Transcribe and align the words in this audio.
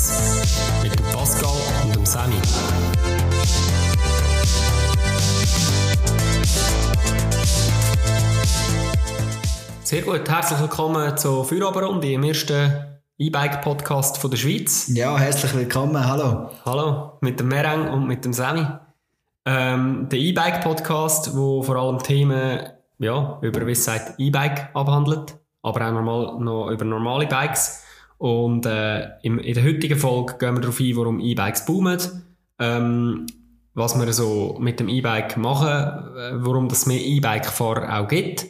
Schweiz 0.00 0.82
mit 0.82 0.98
dem 0.98 1.06
Pascal 1.12 1.50
und 1.84 1.94
dem 1.94 2.06
Sammy. 2.06 2.36
Sehr 9.82 10.02
gut, 10.02 10.28
herzlich 10.28 10.60
willkommen 10.60 11.16
zur 11.18 11.44
Feierabendrunde 11.44 12.12
im 12.12 12.24
ersten 12.24 13.00
E-Bike-Podcast 13.18 14.22
der 14.24 14.36
Schweiz. 14.36 14.88
Ja, 14.94 15.18
herzlich 15.18 15.54
willkommen, 15.54 16.06
hallo. 16.06 16.50
Hallo, 16.64 17.18
mit 17.20 17.38
dem 17.38 17.48
Mereng 17.48 17.90
und 17.90 18.06
mit 18.06 18.24
dem 18.24 18.32
Sammy. 18.32 18.66
Ähm, 19.44 20.08
der 20.10 20.18
E-Bike-Podcast, 20.18 21.36
wo 21.36 21.62
vor 21.62 21.76
allem 21.76 21.98
Themen 21.98 22.60
ja, 22.98 23.38
über, 23.42 23.66
wie 23.66 23.72
es 23.72 23.84
sagt, 23.84 24.14
E-Bike 24.18 24.70
abhandelt, 24.74 25.38
aber 25.62 25.86
auch 25.86 25.92
normal, 25.92 26.40
noch 26.40 26.70
über 26.70 26.86
normale 26.86 27.26
Bikes. 27.26 27.84
Und 28.20 28.66
äh, 28.66 29.18
im, 29.22 29.38
in 29.38 29.54
der 29.54 29.64
heutigen 29.64 29.98
Folge 29.98 30.36
gehen 30.38 30.54
wir 30.54 30.60
darauf 30.60 30.78
ein, 30.78 30.94
warum 30.94 31.20
E-Bikes 31.20 31.64
boomen, 31.64 31.98
ähm, 32.58 33.24
was 33.72 33.98
wir 33.98 34.12
so 34.12 34.58
mit 34.60 34.78
dem 34.78 34.90
E-Bike 34.90 35.38
machen, 35.38 36.16
äh, 36.18 36.32
warum 36.34 36.66
es 36.66 36.84
mehr 36.84 37.00
E-Bike-Fahrer 37.00 37.98
auch 37.98 38.08
gibt 38.08 38.44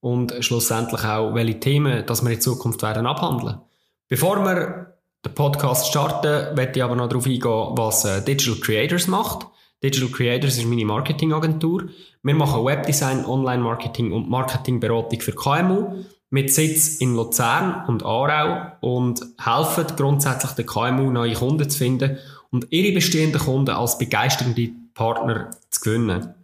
und 0.00 0.34
schlussendlich 0.40 1.02
auch, 1.06 1.34
welche 1.34 1.58
Themen 1.58 2.04
dass 2.04 2.22
wir 2.22 2.32
in 2.32 2.40
Zukunft 2.42 2.82
werden 2.82 3.06
abhandeln. 3.06 3.60
Bevor 4.08 4.44
wir 4.44 4.98
den 5.24 5.34
Podcast 5.34 5.88
starten, 5.88 6.54
möchte 6.54 6.80
ich 6.80 6.84
aber 6.84 6.94
noch 6.94 7.08
darauf 7.08 7.24
eingehen, 7.24 7.72
was 7.76 8.04
äh, 8.04 8.22
Digital 8.22 8.60
Creators 8.60 9.06
macht. 9.06 9.46
Digital 9.82 10.10
Creators 10.10 10.58
ist 10.58 10.66
meine 10.66 10.84
Marketingagentur. 10.84 11.84
Wir 12.22 12.34
machen 12.34 12.62
Webdesign, 12.62 13.24
Online-Marketing 13.24 14.12
und 14.12 14.28
Marketingberatung 14.28 15.22
für 15.22 15.32
KMU 15.32 16.04
mit 16.34 16.52
Sitz 16.52 16.96
in 16.96 17.14
Luzern 17.14 17.84
und 17.86 18.04
Aarau 18.04 18.72
und 18.80 19.24
helfen 19.40 19.86
grundsätzlich 19.96 20.50
den 20.50 20.66
KMU 20.66 21.12
neue 21.12 21.34
Kunden 21.34 21.70
zu 21.70 21.78
finden 21.78 22.18
und 22.50 22.66
ihre 22.70 22.92
bestehenden 22.92 23.40
Kunden 23.40 23.70
als 23.70 23.98
begeisternde 23.98 24.72
Partner 24.94 25.52
zu 25.70 25.80
gewinnen. 25.80 26.34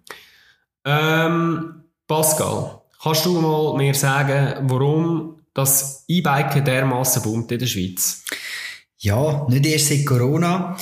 Ähm, 0.84 1.82
Pascal, 2.06 2.82
kannst 3.02 3.26
du 3.26 3.40
mal 3.40 3.76
mir 3.76 3.92
sagen, 3.94 4.68
warum 4.70 5.40
das 5.54 6.04
E-Biken 6.06 6.64
dermaßen 6.64 7.24
boomt 7.24 7.50
in 7.50 7.58
der 7.58 7.66
Schweiz? 7.66 8.24
Ja, 8.98 9.44
nicht 9.48 9.66
erst 9.66 9.88
seit 9.88 10.06
Corona. 10.06 10.76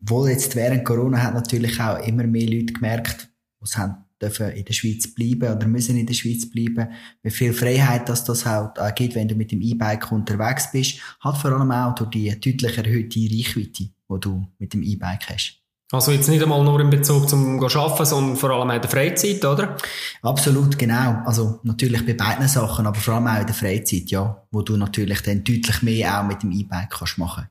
Wohl 0.00 0.28
jetzt 0.28 0.54
während 0.56 0.84
Corona 0.84 1.22
hat 1.22 1.32
natürlich 1.32 1.80
auch 1.80 2.06
immer 2.06 2.24
mehr 2.24 2.50
Leute 2.50 2.74
gemerkt, 2.74 3.30
was 3.60 3.78
haben 3.78 4.05
dürfen 4.20 4.50
in 4.50 4.64
der 4.64 4.72
Schweiz 4.72 5.12
bleiben 5.14 5.56
oder 5.56 5.66
müssen 5.66 5.96
in 5.96 6.06
der 6.06 6.14
Schweiz 6.14 6.48
bleiben, 6.50 6.88
wie 7.22 7.30
viel 7.30 7.52
Freiheit 7.52 8.08
dass 8.08 8.24
das 8.24 8.46
halt 8.46 8.78
äh, 8.78 8.92
gibt, 8.92 9.14
wenn 9.14 9.28
du 9.28 9.34
mit 9.34 9.52
dem 9.52 9.60
E-Bike 9.60 10.10
unterwegs 10.12 10.70
bist, 10.72 11.00
hat 11.20 11.38
vor 11.38 11.52
allem 11.52 11.70
auch 11.70 11.94
durch 11.94 12.10
die 12.10 12.30
deutlich 12.30 12.78
erhöhte 12.78 13.20
Reichweite, 13.20 13.84
die 13.84 14.20
du 14.20 14.46
mit 14.58 14.72
dem 14.72 14.82
E-Bike 14.82 15.28
hast. 15.30 15.60
Also 15.92 16.10
jetzt 16.10 16.28
nicht 16.28 16.42
einmal 16.42 16.64
nur 16.64 16.80
in 16.80 16.90
Bezug 16.90 17.28
zum 17.28 17.62
Arbeiten, 17.62 18.04
sondern 18.04 18.36
vor 18.36 18.50
allem 18.50 18.70
auch 18.70 18.74
in 18.74 18.80
der 18.80 18.90
Freizeit, 18.90 19.44
oder? 19.44 19.76
Absolut, 20.20 20.76
genau. 20.76 21.22
Also 21.24 21.60
natürlich 21.62 22.04
bei 22.04 22.14
beiden 22.14 22.48
Sachen, 22.48 22.86
aber 22.86 22.98
vor 22.98 23.14
allem 23.14 23.28
auch 23.28 23.40
in 23.40 23.46
der 23.46 23.54
Freizeit, 23.54 24.10
ja, 24.10 24.42
wo 24.50 24.62
du 24.62 24.76
natürlich 24.76 25.20
dann 25.22 25.44
deutlich 25.44 25.82
mehr 25.82 26.20
auch 26.20 26.26
mit 26.26 26.42
dem 26.42 26.50
E-Bike 26.50 26.90
kannst 26.90 27.18
machen. 27.18 27.48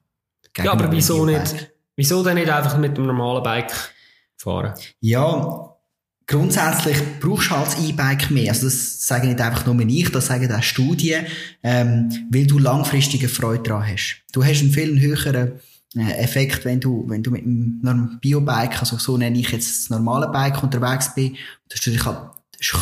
Ja, 0.57 0.73
aber 0.73 0.91
wieso 0.91 1.25
nicht? 1.25 1.71
Wieso 1.95 2.23
denn 2.23 2.35
nicht 2.35 2.49
einfach 2.49 2.77
mit 2.77 2.97
dem 2.97 3.05
normalen 3.05 3.41
Bike 3.41 3.71
fahren? 4.37 4.73
Ja, 4.99 5.74
grundsätzlich 6.27 6.97
brauchst 7.19 7.49
du 7.49 7.55
halt 7.55 7.77
E-Bike 7.87 8.31
mehr. 8.31 8.51
Also 8.51 8.65
das 8.65 9.05
sage 9.05 9.27
nicht 9.27 9.41
einfach 9.41 9.65
nur 9.65 9.79
ich, 9.81 10.09
das 10.11 10.27
sagen 10.27 10.51
auch 10.51 10.63
Studien, 10.63 11.25
ähm, 11.63 12.09
weil 12.31 12.47
du 12.47 12.59
langfristige 12.59 13.29
Freude 13.29 13.63
daran 13.63 13.87
hast. 13.87 14.23
Du 14.31 14.43
hast 14.43 14.61
einen 14.61 14.71
viel 14.71 14.99
höheren 14.99 15.53
äh, 15.95 16.11
Effekt, 16.17 16.65
wenn 16.65 16.79
du, 16.79 17.05
wenn 17.07 17.23
du 17.23 17.31
mit 17.31 17.43
einem 17.43 18.19
Biobike, 18.19 18.79
also 18.79 18.97
so 18.97 19.17
nenne 19.17 19.39
ich 19.39 19.51
jetzt 19.51 19.83
das 19.83 19.89
normale 19.89 20.27
Bike 20.29 20.61
unterwegs 20.63 21.13
bist, 21.13 21.33
du 21.85 21.91
dich 21.91 22.05
halt, 22.05 22.19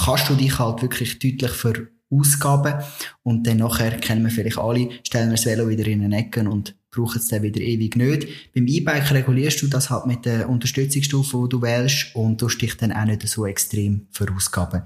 kannst 0.05 0.29
du 0.29 0.35
dich 0.35 0.57
halt 0.57 0.81
wirklich 0.81 1.19
deutlich 1.19 1.51
verausgaben 1.51 2.75
und 3.23 3.45
dann 3.45 3.57
nachher 3.57 3.97
kennen 3.97 4.23
wir 4.23 4.31
vielleicht 4.31 4.57
alle, 4.57 4.89
stellen 5.03 5.29
wir 5.29 5.35
das 5.35 5.45
Velo 5.45 5.67
wieder 5.67 5.85
in 5.87 6.01
den 6.01 6.13
Ecken 6.13 6.47
und 6.47 6.75
brauchen 6.93 7.17
es 7.17 7.27
dann 7.27 7.41
wieder 7.41 7.59
ewig 7.59 7.95
nicht. 7.95 8.27
Beim 8.53 8.67
E-Bike 8.67 9.11
regulierst 9.11 9.61
du 9.61 9.67
das 9.67 9.89
halt 9.89 10.05
mit 10.05 10.25
der 10.25 10.47
Unterstützungsstufe, 10.47 11.43
die 11.43 11.49
du 11.49 11.61
wählst 11.61 12.15
und 12.15 12.39
tust 12.39 12.61
dich 12.61 12.77
dann 12.77 12.91
auch 12.91 13.05
nicht 13.05 13.27
so 13.27 13.45
extrem 13.45 14.07
verausgaben. 14.11 14.83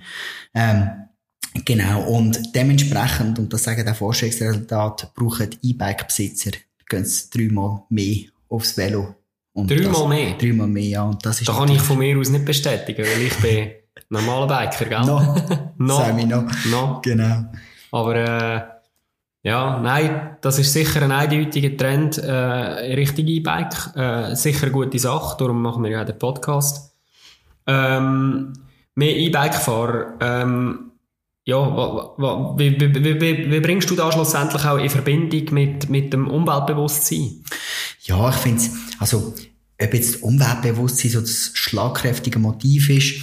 Ähm, 0.54 0.90
genau. 1.66 2.04
Und 2.04 2.56
dementsprechend, 2.56 3.38
und 3.40 3.54
das 3.54 3.64
sagen 3.64 3.88
auch 3.88 3.96
Forschungsresultate, 3.96 5.10
brauchen 5.14 5.50
E-Bike-Besitzer 5.62 6.52
dreimal 6.90 7.84
mehr 7.90 8.26
aufs 8.50 8.78
Velo. 8.78 9.16
Dreimal 9.54 10.08
mehr? 10.08 10.34
Dreimal 10.38 10.68
mehr, 10.68 10.84
ja. 10.84 11.04
Und 11.04 11.26
das 11.26 11.42
ist 11.42 11.50
da 11.50 11.54
kann 11.54 11.70
ich 11.70 11.82
von 11.82 11.98
mir 11.98 12.18
aus 12.18 12.30
nicht 12.30 12.46
bestätigen, 12.46 13.04
weil 13.04 13.22
ich 13.24 13.36
bin 13.38 13.70
normaler 14.10 14.48
Biker, 14.48 14.86
gell? 14.86 15.06
No. 15.06 15.36
no. 15.78 16.26
no. 16.26 16.48
no. 16.70 17.02
Genau. 17.04 17.46
Aber, 17.92 18.16
äh, 18.16 18.77
ja, 19.48 19.80
nein, 19.80 20.36
das 20.42 20.60
ist 20.60 20.74
sicher 20.74 21.02
ein 21.04 21.12
eindeutiger 21.14 21.78
Trend 21.78 22.18
äh, 22.18 22.32
Richtung 22.96 23.26
E-Bike. 23.28 23.96
Äh, 23.96 24.36
sicher 24.36 24.70
gute 24.70 25.00
Sache, 25.00 25.38
darum 25.40 25.62
machen 25.62 25.86
wir 25.86 25.92
ja 25.92 26.04
den 26.04 26.20
Podcast. 26.20 26.94
Ähm, 27.66 28.52
mehr 28.96 29.16
E-Bike-Fahrer. 29.16 30.16
Ähm, 30.20 30.92
ja, 31.46 31.58
wie, 32.58 32.78
wie, 32.78 33.22
wie, 33.22 33.52
wie, 33.52 33.60
bringst 33.62 33.90
du 33.90 33.96
das 33.96 34.16
schlussendlich 34.16 34.66
auch 34.66 34.80
in 34.80 34.90
Verbindung 34.90 35.54
mit, 35.54 35.90
mit 35.90 36.12
dem 36.12 36.28
Umweltbewusstsein? 36.28 37.42
Ja, 38.02 38.30
ich 38.30 38.36
finde 38.36 38.60
es, 38.60 38.72
also, 39.00 39.34
ob 39.82 39.94
jetzt 39.94 40.24
Umweltbewusstsein 40.24 41.12
so 41.12 41.22
das 41.22 41.52
schlagkräftige 41.54 42.38
Motiv 42.38 42.90
ist, 42.90 43.22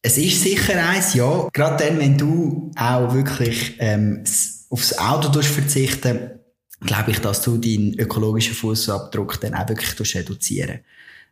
es 0.00 0.16
ist 0.16 0.42
sicher 0.42 0.82
eins, 0.82 1.12
ja. 1.12 1.46
Gerade 1.52 1.84
dann, 1.84 1.98
wenn 1.98 2.16
du 2.16 2.70
auch 2.74 3.12
wirklich 3.12 3.76
ähm, 3.80 4.24
aufs 4.72 4.98
Auto 4.98 5.40
verzichten 5.40 6.40
glaube 6.80 7.12
ich, 7.12 7.20
dass 7.20 7.42
du 7.42 7.58
deinen 7.58 7.94
ökologischen 7.94 8.54
Fußabdruck 8.54 9.40
dann 9.40 9.54
auch 9.54 9.68
wirklich 9.68 10.16
reduzieren. 10.16 10.80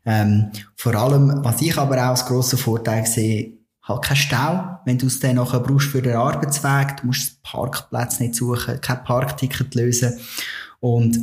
Ähm, 0.06 0.50
Vor 0.76 0.94
allem, 0.94 1.44
was 1.44 1.60
ich 1.60 1.76
aber 1.76 1.96
auch 1.96 2.10
als 2.10 2.24
grosser 2.24 2.56
Vorteil 2.56 3.04
sehe, 3.06 3.58
halt 3.82 4.02
kein 4.02 4.16
Stau, 4.16 4.78
wenn 4.84 4.98
du 4.98 5.06
es 5.06 5.20
dann 5.20 5.36
nachher 5.36 5.60
brauchst 5.60 5.88
für 5.88 6.02
den 6.02 6.14
Arbeitsweg, 6.14 6.98
du 6.98 7.06
musst 7.08 7.42
Parkplatz 7.42 8.20
nicht 8.20 8.34
suchen, 8.34 8.80
kein 8.80 9.04
Parkticket 9.04 9.74
lösen. 9.74 10.18
Und 10.78 11.18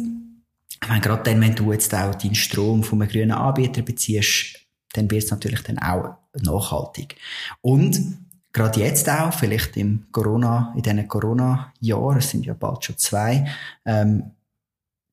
ich 0.81 0.87
meine, 0.87 1.01
gerade 1.01 1.23
dann, 1.23 1.41
wenn 1.41 1.55
du 1.55 1.71
jetzt 1.71 1.93
auch 1.95 2.13
deinen 2.13 2.35
Strom 2.35 2.83
von 2.83 3.01
einem 3.01 3.09
grünen 3.09 3.31
Anbieter 3.31 3.81
beziehst, 3.81 4.59
dann 4.93 5.09
wird 5.09 5.23
es 5.23 5.31
natürlich 5.31 5.61
dann 5.63 5.79
auch 5.79 6.17
nachhaltig. 6.41 7.15
Und 7.61 8.26
gerade 8.57 8.79
jetzt 8.79 9.09
auch, 9.09 9.33
vielleicht 9.33 9.77
im 9.77 10.05
Corona, 10.11 10.73
in 10.75 10.81
diesen 10.81 11.07
Corona-Jahren, 11.07 12.17
es 12.17 12.29
sind 12.29 12.45
ja 12.45 12.53
bald 12.53 12.83
schon 12.83 12.97
zwei, 12.97 13.47
ähm, 13.85 14.31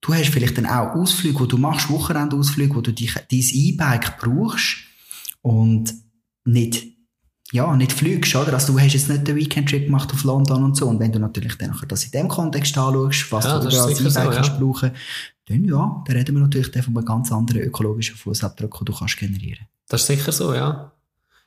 du 0.01 0.15
hast 0.15 0.31
vielleicht 0.31 0.59
dann 0.59 0.67
auch 0.67 0.95
Ausflüge, 0.95 1.41
wo 1.41 1.47
du 1.47 1.57
machst, 1.57 1.91
Wochenendausflüge, 1.91 2.75
wo 2.75 2.81
du 2.81 2.93
dich, 2.93 3.15
dein 3.15 3.25
E-Bike 3.31 4.19
brauchst 4.19 4.79
und 5.43 5.95
nicht 6.45 6.95
ja, 7.53 7.77
nicht 7.77 7.93
fliegst, 7.93 8.35
oder? 8.35 8.55
Also 8.55 8.73
du 8.73 8.81
hast 8.81 8.95
jetzt 8.95 9.09
nicht 9.09 9.29
den 9.29 9.37
Weekend-Trip 9.37 9.85
gemacht 9.85 10.13
auf 10.13 10.25
London 10.25 10.65
und 10.65 10.77
so. 10.77 10.89
Und 10.89 10.99
wenn 10.99 11.13
du 11.13 11.21
natürlich 11.21 11.57
dann 11.57 11.79
das 11.87 12.05
in 12.05 12.11
dem 12.11 12.27
Kontext 12.27 12.77
anschaust, 12.77 13.31
was 13.31 13.45
ja, 13.45 13.61
du 13.61 13.69
da 13.69 13.85
als 13.85 14.01
E-Bike 14.01 14.13
so, 14.13 14.51
ja. 14.51 14.59
brauchen, 14.59 14.91
dann 15.47 15.65
ja, 15.65 16.03
dann 16.05 16.17
reden 16.17 16.35
wir 16.35 16.43
natürlich 16.43 16.73
dann 16.73 16.83
von 16.83 16.97
einem 16.97 17.07
ganz 17.07 17.31
anderen 17.31 17.63
ökologischen 17.63 18.17
Fußabdruck, 18.17 18.79
den 18.79 18.85
du 18.87 18.93
kannst 18.93 19.19
generieren. 19.19 19.69
Das 19.89 20.01
ist 20.01 20.07
sicher 20.09 20.33
so, 20.33 20.53
ja. 20.53 20.91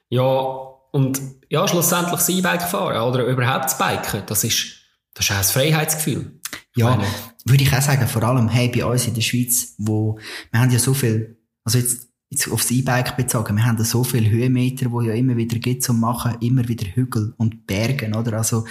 Ja, 0.09 0.76
und 0.97 1.21
ja, 1.47 1.67
schlussendlich 1.67 2.15
das 2.15 2.29
E-Bike 2.29 2.63
fahren 2.63 2.99
oder 2.99 3.23
überhaupt 3.27 3.65
das 3.65 3.77
Biken, 3.77 4.23
das 4.25 4.43
ist, 4.43 4.77
das 5.13 5.25
ist 5.25 5.31
auch 5.31 5.37
ein 5.37 5.43
Freiheitsgefühl. 5.43 6.39
Ja, 6.75 6.95
meine, 6.95 7.07
würde 7.45 7.63
ich 7.63 7.71
auch 7.71 7.81
sagen, 7.81 8.07
vor 8.07 8.23
allem 8.23 8.49
hey, 8.49 8.67
bei 8.69 8.83
uns 8.83 9.05
in 9.07 9.13
der 9.13 9.21
Schweiz, 9.21 9.75
wo 9.77 10.17
wir 10.51 10.59
haben 10.59 10.71
ja 10.71 10.79
so 10.79 10.95
viel, 10.95 11.37
also 11.63 11.77
jetzt, 11.77 12.07
jetzt 12.31 12.51
aufs 12.51 12.71
E-Bike 12.71 13.15
bezogen, 13.15 13.55
wir 13.55 13.65
haben 13.65 13.77
da 13.77 13.83
so 13.83 14.03
viele 14.03 14.27
Höhenmeter, 14.27 14.91
wo 14.91 15.01
ja 15.01 15.13
immer 15.13 15.37
wieder 15.37 15.59
geht 15.59 15.83
zum 15.83 15.99
Machen, 15.99 16.35
immer 16.41 16.67
wieder 16.67 16.87
Hügel 16.87 17.35
und 17.37 17.67
Bergen, 17.67 18.15
oder? 18.15 18.33
Also, 18.33 18.65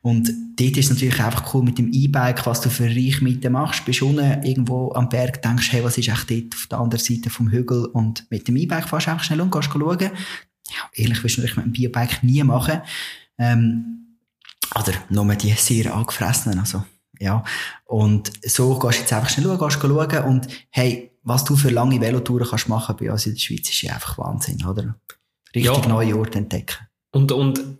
und 0.00 0.30
dort 0.58 0.76
ist 0.78 0.88
natürlich 0.88 1.22
einfach 1.22 1.52
cool 1.52 1.62
mit 1.62 1.76
dem 1.76 1.92
E-Bike, 1.92 2.46
was 2.46 2.62
du 2.62 2.70
für 2.70 2.86
Reichweite 2.86 3.50
machst. 3.50 3.84
Bist 3.84 4.00
unten 4.00 4.42
irgendwo 4.42 4.92
am 4.94 5.10
Berg, 5.10 5.42
denkst, 5.42 5.70
hey, 5.70 5.84
was 5.84 5.98
ist 5.98 6.08
echt 6.08 6.30
dort 6.30 6.54
auf 6.54 6.66
der 6.66 6.78
anderen 6.78 7.04
Seite 7.04 7.28
vom 7.28 7.50
Hügel? 7.50 7.84
Und 7.84 8.24
mit 8.30 8.48
dem 8.48 8.56
E-Bike 8.56 8.88
fährst 8.88 9.06
du 9.06 9.10
einfach 9.10 9.24
schnell 9.24 9.42
und 9.42 9.52
gehst 9.52 9.70
schauen 9.70 10.10
ja, 10.70 10.90
ehrlich 10.94 11.22
willst 11.22 11.36
du 11.36 11.40
natürlich 11.40 11.56
mit 11.56 11.64
einem 11.64 11.72
Biobike 11.72 12.26
nie 12.26 12.42
machen. 12.42 12.82
Ähm, 13.38 14.18
oder 14.74 14.92
nur 15.08 15.34
die 15.34 15.52
sehr 15.52 15.94
angefressenen, 15.94 16.58
also, 16.58 16.84
ja. 17.18 17.42
Und 17.84 18.32
so 18.44 18.78
gehst 18.78 18.98
du 18.98 19.00
jetzt 19.02 19.12
einfach 19.12 19.30
schnell 19.30 19.46
schauen, 19.46 19.58
gehst 19.58 19.80
schauen 19.80 20.24
und, 20.24 20.48
hey, 20.70 21.12
was 21.22 21.44
du 21.44 21.56
für 21.56 21.70
lange 21.70 22.00
Velotouren 22.00 22.48
kannst 22.48 22.68
machen 22.68 22.96
bei 22.98 23.10
uns 23.10 23.26
in 23.26 23.34
der 23.34 23.40
Schweiz, 23.40 23.68
ist 23.68 23.82
ja 23.82 23.94
einfach 23.94 24.18
Wahnsinn, 24.18 24.64
oder? 24.64 24.94
Richtig 25.54 25.76
ja. 25.76 25.88
neue 25.88 26.16
Orte 26.16 26.38
entdecken. 26.38 26.86
Und, 27.12 27.32
und, 27.32 27.78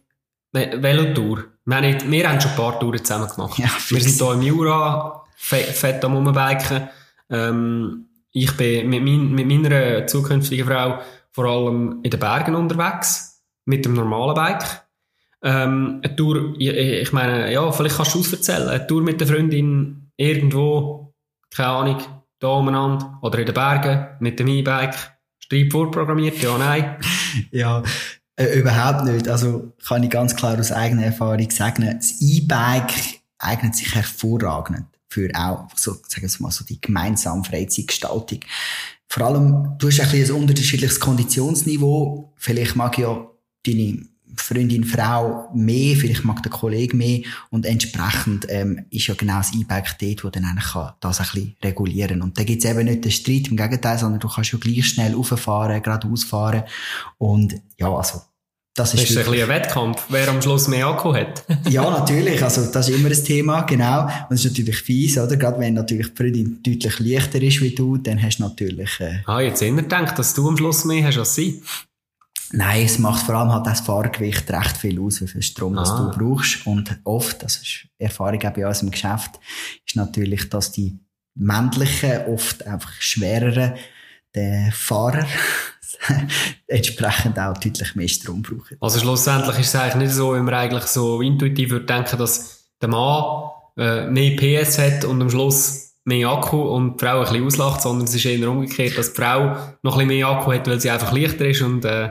Velotour. 0.52 1.44
Wir 1.64 1.76
haben, 1.76 2.10
wir 2.10 2.28
haben 2.28 2.40
schon 2.40 2.50
ein 2.50 2.56
paar 2.56 2.80
Touren 2.80 3.04
zusammen 3.04 3.28
gemacht. 3.28 3.58
Ja, 3.58 3.68
wir 3.88 4.00
sind 4.00 4.16
hier 4.16 4.32
im 4.32 4.42
Jura, 4.42 5.24
fett 5.36 6.04
am 6.04 6.14
Rumbiken. 6.14 6.88
Ähm, 7.30 8.06
ich 8.32 8.56
bin 8.56 8.88
mit, 8.88 9.02
mein, 9.02 9.30
mit 9.32 9.46
meiner 9.46 10.06
zukünftigen 10.06 10.66
Frau 10.66 11.00
vor 11.38 11.44
allem 11.44 12.00
in 12.02 12.10
den 12.10 12.18
Bergen 12.18 12.56
unterwegs, 12.56 13.44
mit 13.64 13.84
dem 13.84 13.94
normalen 13.94 14.34
Bike. 14.34 14.88
Ähm, 15.40 16.00
eine 16.02 16.16
Tour, 16.16 16.56
ich, 16.58 17.12
meine, 17.12 17.52
ja, 17.52 17.70
vielleicht 17.70 17.96
kannst 17.96 18.16
du 18.16 18.20
es 18.22 18.32
erzählen, 18.32 18.68
eine 18.68 18.84
Tour 18.88 19.02
mit 19.02 19.20
der 19.20 19.28
Freundin 19.28 20.10
irgendwo, 20.16 21.14
keine 21.54 21.68
Ahnung, 21.68 22.02
da 22.40 22.48
umeinander 22.48 23.20
oder 23.22 23.38
in 23.38 23.46
den 23.46 23.54
Bergen 23.54 24.16
mit 24.18 24.40
dem 24.40 24.48
E-Bike, 24.48 24.96
Streit 25.38 25.70
vorprogrammiert, 25.70 26.42
ja, 26.42 26.58
nein. 26.58 26.96
ja, 27.52 27.84
äh, 28.34 28.58
überhaupt 28.58 29.04
nicht. 29.04 29.28
Also 29.28 29.74
kann 29.86 30.02
ich 30.02 30.10
ganz 30.10 30.34
klar 30.34 30.58
aus 30.58 30.72
eigener 30.72 31.04
Erfahrung 31.04 31.50
sagen, 31.52 31.98
das 32.00 32.20
E-Bike 32.20 33.20
eignet 33.38 33.76
sich 33.76 33.94
hervorragend 33.94 34.86
für 35.08 35.30
auch, 35.36 35.68
so, 35.76 35.92
sagen 36.08 36.28
wir 36.28 36.42
mal, 36.42 36.50
so 36.50 36.64
die 36.64 36.80
gemeinsame 36.80 37.44
Freizeitgestaltung. 37.44 38.40
Vor 39.08 39.26
allem, 39.26 39.76
du 39.78 39.88
hast 39.88 40.00
ein, 40.00 40.10
bisschen 40.10 40.36
ein 40.36 40.42
unterschiedliches 40.42 41.00
Konditionsniveau. 41.00 42.32
Vielleicht 42.36 42.76
mag 42.76 42.98
ja 42.98 43.26
deine 43.66 44.06
Freundin, 44.36 44.84
Frau 44.84 45.48
mehr, 45.54 45.96
vielleicht 45.96 46.24
mag 46.24 46.42
der 46.42 46.52
Kollege 46.52 46.96
mehr. 46.96 47.22
Und 47.50 47.64
entsprechend 47.64 48.46
ähm, 48.50 48.84
ist 48.90 49.06
ja 49.06 49.14
genau 49.14 49.38
das 49.38 49.54
E-Bike 49.54 49.98
dort, 49.98 50.24
wo 50.24 50.28
dann 50.28 50.44
eigentlich 50.44 50.72
kann 50.72 50.92
das 51.00 51.20
ein 51.20 51.26
bisschen 51.32 51.56
regulieren. 51.64 52.22
Und 52.22 52.38
da 52.38 52.44
gibt's 52.44 52.66
eben 52.66 52.84
nicht 52.84 53.04
den 53.04 53.10
Streit, 53.10 53.48
im 53.48 53.56
Gegenteil, 53.56 53.98
sondern 53.98 54.20
du 54.20 54.28
kannst 54.28 54.52
ja 54.52 54.58
gleich 54.58 54.86
schnell 54.86 55.14
rauffahren, 55.14 55.82
geradeaus 55.82 56.24
fahren. 56.24 56.64
Und 57.16 57.60
ja, 57.78 57.90
also 57.90 58.20
das 58.78 58.94
ist, 58.94 59.02
das 59.02 59.10
ist 59.10 59.16
ein 59.18 59.24
bisschen 59.24 59.42
ein 59.42 59.48
Wettkampf, 59.48 60.04
wer 60.08 60.28
am 60.28 60.40
Schluss 60.40 60.68
mehr 60.68 60.86
Akku 60.86 61.14
hat. 61.14 61.44
ja, 61.68 61.88
natürlich. 61.90 62.42
Also, 62.42 62.70
das 62.70 62.88
ist 62.88 62.96
immer 62.96 63.08
ein 63.08 63.24
Thema, 63.24 63.62
genau. 63.62 64.04
Und 64.04 64.34
es 64.36 64.44
ist 64.44 64.52
natürlich 64.52 64.76
fies, 64.76 65.18
oder? 65.18 65.36
Gerade 65.36 65.58
wenn 65.58 65.74
natürlich 65.74 66.08
die 66.08 66.16
Freundin 66.16 66.62
deutlich 66.62 66.98
leichter 67.00 67.42
ist 67.42 67.60
wie 67.60 67.74
du, 67.74 67.96
dann 67.96 68.22
hast 68.22 68.38
du 68.38 68.44
natürlich, 68.44 69.00
äh... 69.00 69.18
Ah, 69.26 69.40
jetzt 69.40 69.62
immer 69.62 69.82
gedacht, 69.82 70.18
dass 70.18 70.34
du 70.34 70.48
am 70.48 70.56
Schluss 70.56 70.84
mehr 70.84 71.04
hast 71.06 71.18
als 71.18 71.34
sie. 71.34 71.62
Nein, 72.52 72.84
es 72.86 72.98
macht 72.98 73.26
vor 73.26 73.34
allem 73.34 73.52
halt 73.52 73.66
das 73.66 73.80
Fahrgewicht 73.80 74.50
recht 74.50 74.76
viel 74.78 75.00
aus, 75.00 75.20
wie 75.20 75.28
viel 75.28 75.42
Strom 75.42 75.76
ah. 75.76 75.82
das 75.82 75.96
du 75.96 76.10
brauchst. 76.10 76.66
Und 76.66 76.98
oft, 77.04 77.42
das 77.42 77.56
ist 77.56 77.88
Erfahrung 77.98 78.42
auch 78.42 78.52
bei 78.52 78.66
uns 78.66 78.82
im 78.82 78.90
Geschäft, 78.90 79.32
ist 79.86 79.96
natürlich, 79.96 80.48
dass 80.48 80.72
die 80.72 80.98
männlichen, 81.34 82.26
oft 82.26 82.66
einfach 82.66 82.92
schwereren, 83.00 83.74
der 84.38 84.72
Fahrer 84.72 85.26
entsprechend 86.66 87.38
auch 87.38 87.54
deutlich 87.54 87.94
mehr 87.94 88.08
Strom 88.08 88.42
brauchen. 88.42 88.76
Also 88.80 89.00
schlussendlich 89.00 89.58
ist 89.58 89.68
es 89.68 89.76
eigentlich 89.76 90.08
nicht 90.08 90.14
so, 90.14 90.32
wenn 90.32 90.44
man 90.44 90.54
eigentlich 90.54 90.84
so 90.84 91.20
intuitiv 91.20 91.70
würde 91.70 91.86
denken, 91.86 92.18
dass 92.18 92.64
der 92.80 92.88
Mann 92.88 93.50
äh, 93.76 94.06
mehr 94.06 94.36
PS 94.36 94.78
hat 94.78 95.04
und 95.04 95.20
am 95.20 95.30
Schluss 95.30 95.94
mehr 96.04 96.28
Akku 96.28 96.62
und 96.62 97.00
die 97.00 97.04
Frau 97.04 97.18
ein 97.18 97.24
bisschen 97.24 97.46
auslacht, 97.46 97.82
sondern 97.82 98.06
es 98.06 98.14
ist 98.14 98.24
eher 98.24 98.50
umgekehrt, 98.50 98.96
dass 98.96 99.12
die 99.12 99.20
Frau 99.20 99.56
noch 99.82 99.98
ein 99.98 100.06
bisschen 100.06 100.06
mehr 100.08 100.28
Akku 100.28 100.52
hat, 100.52 100.66
weil 100.66 100.80
sie 100.80 100.90
einfach 100.90 101.12
leichter 101.12 101.46
ist 101.46 101.62
und 101.62 101.84
äh, 101.84 102.10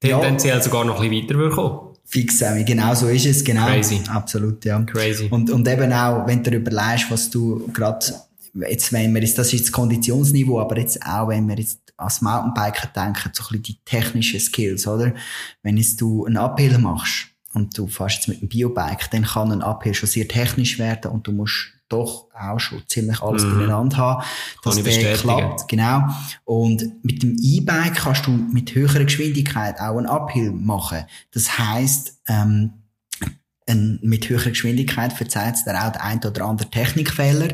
tendenziell 0.00 0.56
ja. 0.56 0.62
sogar 0.62 0.84
noch 0.84 1.00
ein 1.00 1.08
bisschen 1.10 1.24
weiter 1.24 1.34
würde 1.36 1.54
kommen. 1.54 1.90
Fix, 2.04 2.38
Sammy. 2.40 2.64
Genau 2.64 2.92
so 2.92 3.06
ist 3.06 3.24
es. 3.24 3.44
Genau. 3.44 3.66
Crazy. 3.66 4.00
Absolut, 4.08 4.64
ja. 4.64 4.80
Crazy. 4.82 5.28
Und, 5.30 5.48
und 5.48 5.68
eben 5.68 5.92
auch, 5.92 6.26
wenn 6.26 6.42
du 6.42 6.50
überlegst, 6.50 7.08
was 7.08 7.30
du 7.30 7.70
gerade, 7.72 8.04
jetzt, 8.54 8.92
wenn 8.92 9.14
wir 9.14 9.22
jetzt, 9.22 9.38
das 9.38 9.52
ist 9.52 9.64
das 9.64 9.72
Konditionsniveau, 9.72 10.60
aber 10.60 10.78
jetzt 10.78 11.04
auch, 11.06 11.28
wenn 11.28 11.48
wir 11.48 11.58
jetzt 11.58 11.80
als 11.96 12.22
Mountainbiker 12.22 12.88
denken, 12.88 13.30
so 13.32 13.42
ein 13.42 13.46
bisschen 13.48 13.62
die 13.62 13.78
technischen 13.84 14.40
Skills, 14.40 14.86
oder? 14.86 15.14
Wenn 15.62 15.76
jetzt 15.76 16.00
du 16.00 16.24
einen 16.24 16.36
Uphill 16.36 16.78
machst 16.78 17.28
und 17.52 17.76
du 17.76 17.86
fährst 17.86 18.16
jetzt 18.16 18.28
mit 18.28 18.38
einem 18.38 18.48
Biobike, 18.48 19.08
dann 19.10 19.24
kann 19.24 19.52
ein 19.52 19.62
Uphill 19.62 19.94
schon 19.94 20.08
sehr 20.08 20.26
technisch 20.26 20.78
werden 20.78 21.10
und 21.10 21.26
du 21.26 21.32
musst 21.32 21.72
doch 21.90 22.28
auch 22.32 22.60
schon 22.60 22.82
ziemlich 22.86 23.20
alles 23.20 23.44
mhm. 23.44 23.58
beieinander 23.58 23.96
haben, 23.96 24.24
dass 24.62 24.82
der 24.82 25.16
klappt. 25.16 25.68
Genau. 25.68 26.08
Und 26.44 27.04
mit 27.04 27.22
dem 27.22 27.36
E-Bike 27.40 27.96
kannst 27.96 28.26
du 28.26 28.30
mit 28.30 28.74
höherer 28.74 29.04
Geschwindigkeit 29.04 29.80
auch 29.80 29.98
einen 29.98 30.06
Uphill 30.06 30.52
machen. 30.52 31.04
Das 31.32 31.58
heisst, 31.58 32.18
ähm, 32.28 32.74
ein, 33.66 33.98
mit 34.02 34.28
höherer 34.28 34.50
Geschwindigkeit 34.50 35.12
verzeiht 35.12 35.54
es 35.54 35.64
dir 35.64 35.74
auch 35.74 35.92
der 35.92 36.02
ein 36.02 36.18
oder 36.24 36.44
andere 36.44 36.70
Technikfehler. 36.70 37.48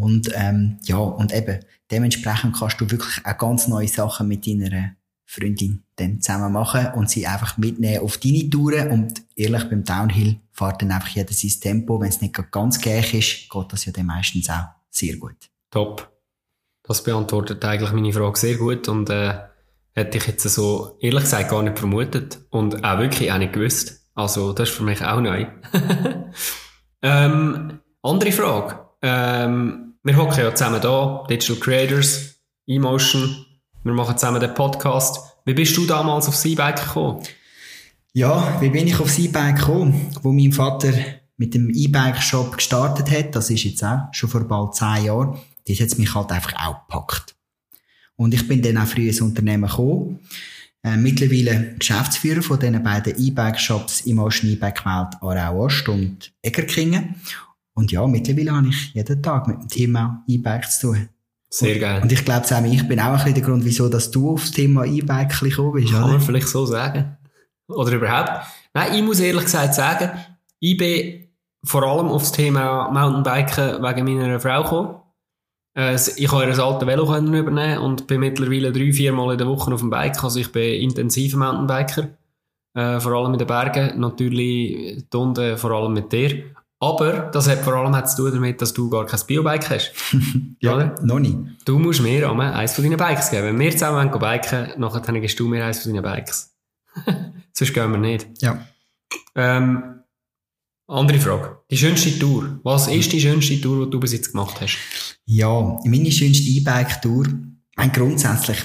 Und 0.00 0.30
ähm, 0.34 0.78
ja, 0.84 0.96
und 0.96 1.32
eben, 1.34 1.60
dementsprechend 1.90 2.56
kannst 2.56 2.80
du 2.80 2.90
wirklich 2.90 3.24
auch 3.24 3.38
ganz 3.38 3.68
neue 3.68 3.88
Sachen 3.88 4.28
mit 4.28 4.46
deiner 4.46 4.92
Freundin 5.24 5.84
dann 5.96 6.20
zusammen 6.20 6.52
machen 6.52 6.88
und 6.94 7.08
sie 7.08 7.26
einfach 7.26 7.56
mitnehmen 7.56 8.02
auf 8.02 8.18
deine 8.18 8.48
Touren. 8.50 8.90
Und 8.90 9.22
ehrlich, 9.36 9.64
beim 9.64 9.84
Downhill 9.84 10.40
fährt 10.50 10.82
dann 10.82 10.92
einfach 10.92 11.08
jeder 11.08 11.32
sein 11.32 11.60
Tempo. 11.60 12.00
Wenn 12.00 12.08
es 12.08 12.20
nicht 12.20 12.38
ganz 12.50 12.80
gleich 12.80 13.14
ist, 13.14 13.50
geht 13.50 13.72
das 13.72 13.84
ja 13.84 13.92
dann 13.92 14.06
meistens 14.06 14.50
auch 14.50 14.64
sehr 14.90 15.16
gut. 15.16 15.36
Top. 15.70 16.10
Das 16.82 17.02
beantwortet 17.02 17.64
eigentlich 17.64 17.92
meine 17.92 18.12
Frage 18.12 18.38
sehr 18.38 18.56
gut 18.56 18.88
und 18.88 19.08
äh, 19.08 19.38
hätte 19.92 20.18
ich 20.18 20.26
jetzt 20.26 20.42
so 20.42 20.98
ehrlich 21.00 21.22
gesagt 21.22 21.50
gar 21.50 21.62
nicht 21.62 21.78
vermutet 21.78 22.40
und 22.50 22.84
auch 22.84 22.98
wirklich 22.98 23.32
auch 23.32 23.38
nicht 23.38 23.52
gewusst. 23.52 24.02
Also 24.14 24.52
das 24.52 24.68
ist 24.68 24.76
für 24.76 24.82
mich 24.82 25.02
auch 25.02 25.20
neu. 25.20 25.46
ähm, 27.02 27.80
andere 28.02 28.32
Frage. 28.32 28.91
Ähm, 29.02 29.94
wir 30.04 30.16
hocken 30.16 30.38
ja 30.38 30.54
zusammen 30.54 30.80
da, 30.80 31.26
Digital 31.28 31.56
Creators, 31.56 32.36
Emotion, 32.66 33.44
wir 33.84 33.92
machen 33.92 34.16
zusammen 34.16 34.40
den 34.40 34.54
Podcast. 34.54 35.18
Wie 35.44 35.54
bist 35.54 35.76
du 35.76 35.86
damals 35.86 36.28
aufs 36.28 36.44
E-Bike 36.44 36.80
gekommen? 36.80 37.22
Ja, 38.12 38.60
wie 38.60 38.70
bin 38.70 38.86
ich 38.86 39.00
aufs 39.00 39.18
E-Bike 39.18 39.56
gekommen? 39.56 40.12
Wo 40.22 40.30
mein 40.30 40.52
Vater 40.52 40.92
mit 41.36 41.54
dem 41.54 41.68
E-Bike-Shop 41.68 42.56
gestartet 42.56 43.10
hat, 43.10 43.34
das 43.34 43.50
ist 43.50 43.64
jetzt 43.64 43.82
auch 43.82 44.02
schon 44.12 44.30
vor 44.30 44.46
bald 44.46 44.76
zehn 44.76 45.06
Jahren, 45.06 45.38
das 45.66 45.80
hat 45.80 45.98
mich 45.98 46.14
halt 46.14 46.30
einfach 46.30 46.54
auch 46.64 46.86
gepackt. 46.86 47.34
Und 48.14 48.34
ich 48.34 48.46
bin 48.46 48.62
dann 48.62 48.78
auch 48.78 48.86
früh 48.86 49.08
ins 49.08 49.20
Unternehmen 49.20 49.68
gekommen. 49.68 50.20
Äh, 50.84 50.96
mittlerweile 50.96 51.74
Geschäftsführer 51.78 52.42
von 52.42 52.60
diesen 52.60 52.82
beiden 52.82 53.18
E-Bike-Shops 53.18 54.02
im 54.02 54.20
Ocean 54.20 54.50
E-Bike 54.52 54.84
Welt 54.84 55.14
Aarau 55.20 55.64
Ost 55.64 55.88
und 55.88 56.32
Egerkingen. 56.42 57.16
Und 57.74 57.90
ja, 57.92 58.06
mittlerweile 58.06 58.52
habe 58.52 58.68
ich 58.68 58.94
jeden 58.94 59.22
Tag 59.22 59.48
mit 59.48 59.60
dem 59.60 59.68
Thema 59.68 60.24
E-Bike 60.26 60.70
zu 60.70 60.88
tun. 60.88 61.08
Sehr 61.48 61.78
geil. 61.78 62.02
Und 62.02 62.10
ich 62.10 62.24
glaube, 62.24 62.46
Sammy, 62.46 62.74
ich 62.74 62.86
bin 62.88 62.98
auch 63.00 63.06
ein 63.06 63.16
bisschen 63.16 63.34
der 63.34 63.42
Grund, 63.42 63.64
wieso 63.64 63.88
dass 63.88 64.10
du 64.10 64.32
aufs 64.32 64.50
Thema 64.52 64.84
E-Bike 64.84 65.38
gekommen 65.38 65.72
bist, 65.72 65.92
Kann 65.92 66.04
oder? 66.04 66.12
man 66.12 66.20
vielleicht 66.20 66.48
so 66.48 66.64
sagen. 66.64 67.16
Oder 67.68 67.92
überhaupt. 67.92 68.46
Nein, 68.74 68.94
ich 68.94 69.02
muss 69.02 69.20
ehrlich 69.20 69.44
gesagt 69.44 69.74
sagen, 69.74 70.10
ich 70.60 70.76
bin 70.76 71.28
vor 71.64 71.82
allem 71.82 72.08
aufs 72.08 72.32
Thema 72.32 72.90
Mountainbiken 72.90 73.82
wegen 73.82 74.18
meiner 74.18 74.40
Frau 74.40 74.62
gekommen. 74.62 74.94
Äh, 75.76 75.94
ich 75.94 76.28
konnte 76.28 76.48
ihr 76.50 76.58
alte 76.64 76.86
Velo 76.86 77.04
übernehmen 77.04 77.78
und 77.78 78.06
bin 78.06 78.20
mittlerweile 78.20 78.72
drei, 78.72 78.92
vier 78.92 79.12
Mal 79.12 79.32
in 79.32 79.38
der 79.38 79.46
Woche 79.46 79.72
auf 79.72 79.80
dem 79.80 79.90
Bike. 79.90 80.22
Also 80.22 80.40
ich 80.40 80.52
bin 80.52 80.80
intensiver 80.82 81.38
Mountainbiker. 81.38 82.08
Äh, 82.74 83.00
vor 83.00 83.12
allem 83.12 83.34
in 83.34 83.38
den 83.38 83.46
Bergen. 83.46 84.00
Natürlich 84.00 85.04
unten 85.12 85.58
vor 85.58 85.70
allem 85.72 85.92
mit 85.92 86.12
dir. 86.12 86.44
Aber 86.82 87.30
das 87.32 87.48
hat 87.48 87.60
vor 87.60 87.74
allem 87.74 88.06
zu 88.06 88.16
tun 88.16 88.32
damit, 88.34 88.60
dass 88.60 88.74
du 88.74 88.90
gar 88.90 89.06
kein 89.06 89.20
Biobike 89.24 89.70
hast. 89.70 89.92
ja, 90.60 90.74
oder? 90.74 90.96
noch 91.00 91.20
nicht. 91.20 91.38
Du 91.64 91.78
musst 91.78 92.02
mir 92.02 92.28
einmal 92.28 92.52
eins 92.54 92.74
von 92.74 92.82
deinen 92.82 92.96
Bikes 92.96 93.30
geben. 93.30 93.44
Wenn 93.44 93.60
wir 93.60 93.70
zusammen 93.70 94.10
biken, 94.10 94.72
nachher 94.78 95.20
gibst 95.20 95.38
du 95.38 95.46
mir 95.46 95.64
eins 95.64 95.78
von 95.78 95.92
deinen 95.92 96.02
Bikes. 96.02 96.56
Sonst 97.52 97.72
gehen 97.72 97.92
wir 97.92 97.98
nicht. 97.98 98.26
Ja. 98.40 98.66
Ähm, 99.36 100.00
andere 100.88 101.20
Frage. 101.20 101.58
Die 101.70 101.78
schönste 101.78 102.18
Tour. 102.18 102.58
Was 102.64 102.88
ist 102.88 103.12
die 103.12 103.20
schönste 103.20 103.60
Tour, 103.60 103.84
die 103.84 103.90
du 103.92 104.00
bis 104.00 104.12
jetzt 104.12 104.32
gemacht 104.32 104.60
hast? 104.60 104.76
Ja, 105.24 105.78
meine 105.84 106.10
schönste 106.10 106.48
E-Bike-Tour. 106.48 107.26
Grundsätzlich 107.92 108.58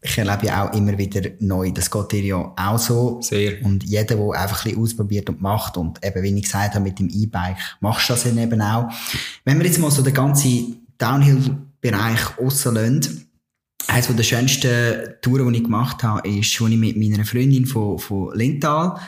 ich 0.00 0.18
erlebe 0.18 0.46
ja 0.46 0.68
auch 0.68 0.72
immer 0.74 0.96
wieder 0.96 1.30
neu. 1.40 1.72
Das 1.72 1.90
geht 1.90 2.12
dir 2.12 2.22
ja 2.22 2.54
auch 2.56 2.78
so. 2.78 3.20
Sehr. 3.22 3.64
Und 3.64 3.82
jeder, 3.84 4.16
der 4.16 4.40
einfach 4.40 4.64
ein 4.64 4.70
bisschen 4.70 4.82
ausprobiert 4.82 5.28
und 5.28 5.40
macht 5.40 5.76
und 5.76 6.04
eben, 6.04 6.22
wie 6.22 6.36
ich 6.36 6.44
gesagt 6.44 6.74
habe, 6.74 6.84
mit 6.84 6.98
dem 6.98 7.08
E-Bike, 7.08 7.56
machst 7.80 8.08
du 8.08 8.12
das 8.12 8.24
dann 8.24 8.38
eben 8.38 8.60
auch. 8.60 8.88
Wenn 9.44 9.58
wir 9.58 9.66
jetzt 9.66 9.78
mal 9.78 9.90
so 9.90 10.02
den 10.02 10.14
ganzen 10.14 10.86
Downhill-Bereich 10.98 12.38
rauslassen, 12.38 13.22
eines 13.88 14.08
der 14.14 14.22
schönsten 14.22 15.14
Touren, 15.22 15.52
die 15.52 15.58
ich 15.58 15.64
gemacht 15.64 16.02
habe, 16.02 16.28
ist, 16.28 16.60
als 16.60 16.70
ich 16.70 16.76
mit 16.76 16.96
meiner 16.96 17.24
Freundin 17.24 17.66
von, 17.66 17.98
von 17.98 18.34
Lintal 18.34 18.98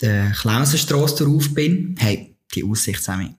der 0.00 0.32
Klausenstrasse 0.32 1.24
drauf 1.24 1.54
bin. 1.54 1.94
Hey, 1.98 2.36
die 2.54 2.64
Aussicht, 2.64 3.02
Sammy. 3.02 3.34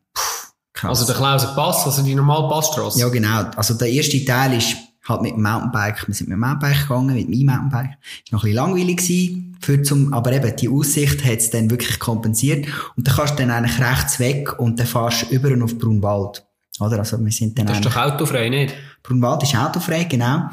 Also 0.82 1.06
der 1.06 1.16
Klausen 1.16 1.50
Pass, 1.56 1.86
also 1.86 2.04
die 2.04 2.14
normale 2.14 2.48
Passstrasse? 2.48 3.00
Ja, 3.00 3.10
genau. 3.10 3.50
Also 3.56 3.74
der 3.74 3.90
erste 3.90 4.24
Teil 4.24 4.58
ist 4.58 4.76
halt 5.08 5.22
mit 5.22 5.34
dem 5.34 5.42
Mountainbike, 5.42 6.08
wir 6.08 6.14
sind 6.14 6.30
mit 6.30 6.36
dem 6.36 6.42
Mountainbike 6.42 6.82
gegangen, 6.82 7.16
mit 7.16 7.30
meinem 7.30 7.46
Mountainbike. 7.46 7.98
Ist 8.24 8.32
noch 8.32 8.44
ein 8.44 8.52
bisschen 8.52 8.56
langweilig 8.56 8.98
gewesen, 8.98 9.58
für 9.60 9.82
zum, 9.82 10.14
aber 10.14 10.34
eben, 10.34 10.56
die 10.56 10.70
Aussicht 10.70 11.24
hat 11.26 11.38
es 11.38 11.50
dann 11.50 11.70
wirklich 11.70 12.00
kompensiert. 12.00 12.68
Und 12.96 13.08
dann 13.08 13.16
kannst 13.16 13.34
du 13.34 13.38
dann 13.44 13.52
eigentlich 13.52 13.80
rechts 13.80 14.20
weg 14.20 14.60
und 14.60 14.80
dann 14.80 14.88
fährst 14.88 15.24
du 15.24 15.36
über 15.36 15.52
und 15.52 15.64
auf 15.64 15.78
Brunwald. 15.78 16.46
Oder? 16.80 17.00
Also, 17.00 17.24
wir 17.24 17.32
sind 17.32 17.58
dann 17.58 17.68
Das 17.68 17.78
ist 17.78 17.86
doch 17.86 17.96
autofrei, 17.96 18.50
nicht? 18.50 18.74
Brunwald 19.02 19.44
ist 19.44 19.56
autofrei, 19.56 20.04
genau. 20.04 20.50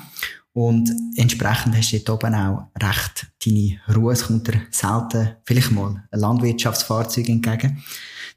Und 0.52 0.88
entsprechend 1.16 1.76
hast 1.76 1.92
du 1.92 1.98
dort 1.98 2.24
oben 2.24 2.34
auch 2.34 2.68
recht 2.80 3.26
deine 3.44 3.78
Ruhe. 3.94 4.12
Es 4.12 4.26
kommt 4.26 4.46
dir 4.46 4.62
selten, 4.70 5.30
vielleicht 5.44 5.72
mal, 5.72 6.04
ein 6.10 6.20
Landwirtschaftsfahrzeug 6.20 7.28
entgegen. 7.28 7.82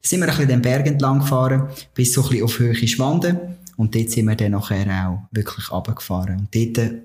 Da 0.01 0.09
sind 0.09 0.19
wir 0.19 0.25
ein 0.25 0.31
bisschen 0.31 0.47
den 0.47 0.61
Berg 0.63 0.87
entlang 0.87 1.19
gefahren, 1.19 1.69
bis 1.93 2.13
so 2.13 2.23
ein 2.23 2.29
bisschen 2.29 2.45
auf 2.45 2.59
Höhe 2.59 2.87
Schwanden. 2.87 3.37
Und 3.77 3.95
dort 3.95 4.09
sind 4.09 4.25
wir 4.25 4.35
dann 4.35 4.51
nachher 4.51 5.07
auch 5.07 5.29
wirklich 5.31 5.71
runtergefahren. 5.71 6.39
Und 6.39 6.55
dort 6.55 6.77
äh, 6.77 7.01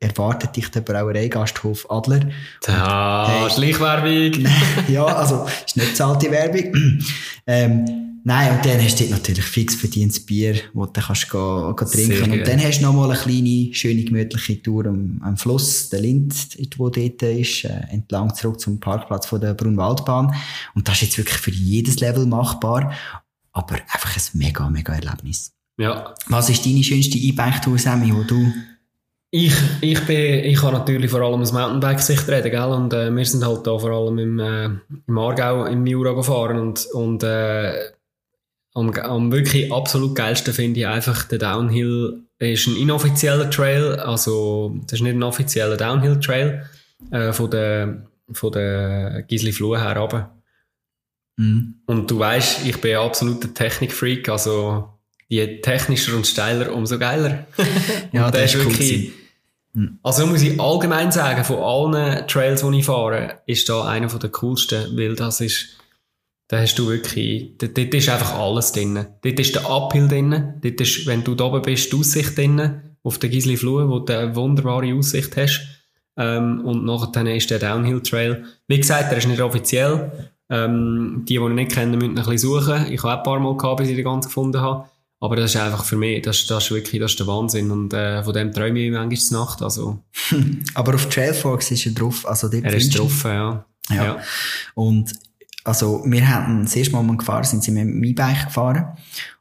erwartet 0.00 0.56
dich 0.56 0.70
der 0.70 0.80
Brauereigasthof 0.80 1.90
Adler. 1.90 2.28
Ja, 2.66 3.26
hey, 3.28 3.50
Schleichwerbung. 3.50 4.46
ja, 4.88 5.04
also, 5.04 5.46
ist 5.66 5.76
nicht 5.76 5.96
zahlte 5.96 6.30
Werbung. 6.30 7.00
ähm, 7.46 8.08
Nein, 8.28 8.56
und 8.56 8.66
dann 8.66 8.82
hast 8.82 9.00
du 9.00 9.04
natürlich 9.06 9.44
fix 9.44 9.74
verdientes 9.74 10.20
Bier, 10.20 10.60
wo 10.74 10.84
du 10.84 11.00
kannst 11.00 11.30
gehen, 11.30 11.76
gehen 11.76 11.88
trinken. 11.88 12.32
Und 12.32 12.46
dann 12.46 12.62
hast 12.62 12.80
du 12.80 12.82
nochmal 12.82 13.10
eine 13.10 13.18
kleine, 13.18 13.72
schöne, 13.72 14.04
gemütliche 14.04 14.60
Tour 14.62 14.84
am, 14.84 15.18
am 15.22 15.38
Fluss, 15.38 15.88
der 15.88 16.00
Lind, 16.00 16.34
wo 16.76 16.90
dort 16.90 17.22
ist, 17.22 17.64
äh, 17.64 17.80
entlang 17.90 18.34
zurück 18.34 18.60
zum 18.60 18.80
Parkplatz 18.80 19.24
von 19.24 19.40
der 19.40 19.54
Brunwaldbahn. 19.54 20.34
Und 20.74 20.88
das 20.88 20.96
ist 20.96 21.02
jetzt 21.02 21.18
wirklich 21.18 21.38
für 21.38 21.52
jedes 21.52 22.00
Level 22.00 22.26
machbar, 22.26 22.92
aber 23.52 23.76
einfach 23.76 24.14
ein 24.14 24.38
mega, 24.38 24.68
mega 24.68 24.92
Erlebnis. 24.92 25.54
Ja. 25.78 26.14
Was 26.28 26.50
ist 26.50 26.66
deine 26.66 26.82
schönste 26.82 27.18
E-Bike-Tour, 27.18 27.78
Sammy, 27.78 28.14
wo 28.14 28.22
du 28.22 28.52
ich, 29.30 29.52
ich 29.82 30.00
bin, 30.06 30.44
ich 30.44 30.62
habe 30.62 30.72
natürlich 30.72 31.10
vor 31.10 31.20
allem 31.20 31.42
aus 31.42 31.52
Mountainbike-Sicht 31.52 32.26
reden, 32.28 32.50
gell? 32.50 32.62
Und, 32.62 32.94
äh, 32.94 33.14
wir 33.14 33.24
sind 33.26 33.44
halt 33.44 33.66
da 33.66 33.78
vor 33.78 33.90
allem 33.90 34.18
im, 34.18 34.38
äh, 34.38 34.70
im 35.06 35.18
Aargau, 35.18 35.66
im 35.66 35.86
Jura 35.86 36.12
gefahren 36.12 36.58
und, 36.58 36.86
und, 36.94 37.22
äh, 37.22 37.90
am, 38.74 38.90
am 38.90 39.30
wirklich 39.30 39.72
absolut 39.72 40.14
geilsten 40.14 40.54
finde 40.54 40.80
ich 40.80 40.86
einfach, 40.86 41.24
der 41.24 41.38
Downhill 41.38 42.22
ist 42.38 42.68
ein 42.68 42.76
inoffizieller 42.76 43.50
Trail, 43.50 43.96
also 43.96 44.76
das 44.84 44.94
ist 44.94 45.02
nicht 45.02 45.16
ein 45.16 45.22
offizieller 45.22 45.76
Downhill-Trail 45.76 46.64
äh, 47.10 47.32
von 47.32 47.50
der, 47.50 48.06
von 48.32 48.52
der 48.52 49.24
Gisli 49.24 49.52
Flur 49.52 49.78
her 49.78 49.96
runter. 49.96 50.34
Mhm. 51.36 51.74
Und 51.86 52.10
du 52.10 52.18
weißt, 52.18 52.66
ich 52.66 52.80
bin 52.80 52.96
absoluter 52.96 53.52
Technikfreak, 53.52 54.28
also 54.28 54.97
je 55.28 55.60
technischer 55.60 56.16
und 56.16 56.26
steiler, 56.26 56.72
umso 56.74 56.98
geiler. 56.98 57.46
ja, 58.12 58.30
das 58.30 58.54
ist 58.54 58.64
wirklich, 58.64 59.12
cool 59.74 59.82
mhm. 59.82 59.98
also 60.02 60.26
muss 60.26 60.42
ich 60.42 60.60
allgemein 60.60 61.12
sagen, 61.12 61.44
von 61.44 61.58
allen 61.58 62.26
Trails, 62.26 62.62
die 62.62 62.78
ich 62.78 62.84
fahre, 62.84 63.38
ist 63.46 63.68
da 63.68 63.86
einer 63.86 64.08
der 64.08 64.30
coolsten, 64.30 64.96
weil 64.96 65.14
das 65.14 65.40
ist 65.40 65.78
da 66.48 66.60
hast 66.60 66.78
du 66.78 66.88
wirklich, 66.88 67.58
dort, 67.58 67.76
dort 67.76 67.92
ist 67.92 68.08
einfach 68.08 68.34
alles 68.38 68.72
drin. 68.72 69.06
Dort 69.22 69.38
ist 69.38 69.54
der 69.54 69.68
Uphill 69.68 70.08
drin. 70.08 70.54
Dort 70.62 70.80
ist, 70.80 71.06
wenn 71.06 71.22
du 71.22 71.34
da 71.34 71.44
oben 71.44 71.60
bist, 71.60 71.92
die 71.92 71.96
Aussicht 71.96 72.38
drin. 72.38 72.80
Auf 73.02 73.18
der 73.18 73.28
Gisli 73.28 73.58
Flur, 73.58 73.88
wo 73.90 73.98
du 73.98 74.18
eine 74.18 74.34
wunderbare 74.34 74.94
Aussicht 74.94 75.36
hast. 75.36 75.60
Ähm, 76.16 76.62
und 76.64 76.86
nachher 76.86 77.12
dann 77.12 77.26
ist 77.26 77.50
der 77.50 77.58
Downhill 77.58 78.00
Trail. 78.00 78.44
Wie 78.66 78.78
gesagt, 78.78 79.10
der 79.10 79.18
ist 79.18 79.28
nicht 79.28 79.42
offiziell. 79.42 80.30
Ähm, 80.48 81.24
die, 81.28 81.34
die 81.34 81.40
ihn 81.40 81.54
nicht 81.54 81.72
kennen, 81.72 81.98
müssen 81.98 82.16
ein 82.18 82.24
bisschen 82.24 82.38
suchen. 82.38 82.86
Ich 82.90 83.02
habe 83.02 83.12
auch 83.12 83.18
ein 83.18 83.22
paar 83.22 83.40
Mal 83.40 83.56
gehabt, 83.56 83.76
bis 83.76 83.90
ich 83.90 83.96
den 83.96 84.04
ganz 84.04 84.26
gefunden 84.26 84.62
habe. 84.62 84.88
Aber 85.20 85.36
das 85.36 85.54
ist 85.54 85.60
einfach 85.60 85.84
für 85.84 85.96
mich, 85.96 86.22
das, 86.22 86.46
das 86.46 86.64
ist 86.64 86.70
wirklich, 86.70 87.00
das 87.00 87.12
ist 87.12 87.20
der 87.20 87.26
Wahnsinn. 87.26 87.70
Und, 87.70 87.92
äh, 87.92 88.22
von 88.22 88.32
dem 88.32 88.52
träume 88.52 88.78
ich 88.78 88.92
manchmal 88.92 89.40
Nacht, 89.40 89.62
also. 89.62 89.98
Aber 90.74 90.94
auf 90.94 91.08
Trailfox 91.08 91.72
ist 91.72 91.86
er 91.86 91.92
drauf, 91.92 92.26
also 92.26 92.48
Er 92.50 92.74
ist 92.74 92.96
drauf, 92.96 93.24
ja. 93.24 93.64
ja. 93.90 94.04
ja. 94.04 94.22
Und 94.74 95.12
also 95.64 96.02
wir 96.06 96.26
hatten 96.28 96.62
das 96.62 96.76
erste 96.76 96.92
Mal, 96.92 97.00
als 97.00 97.08
wir 97.08 97.16
gefahren 97.16 97.44
sind, 97.44 97.64
sind 97.64 97.76
wir 97.76 97.84
mit 97.84 97.94
dem 97.94 98.04
E-Bike 98.04 98.46
gefahren. 98.46 98.96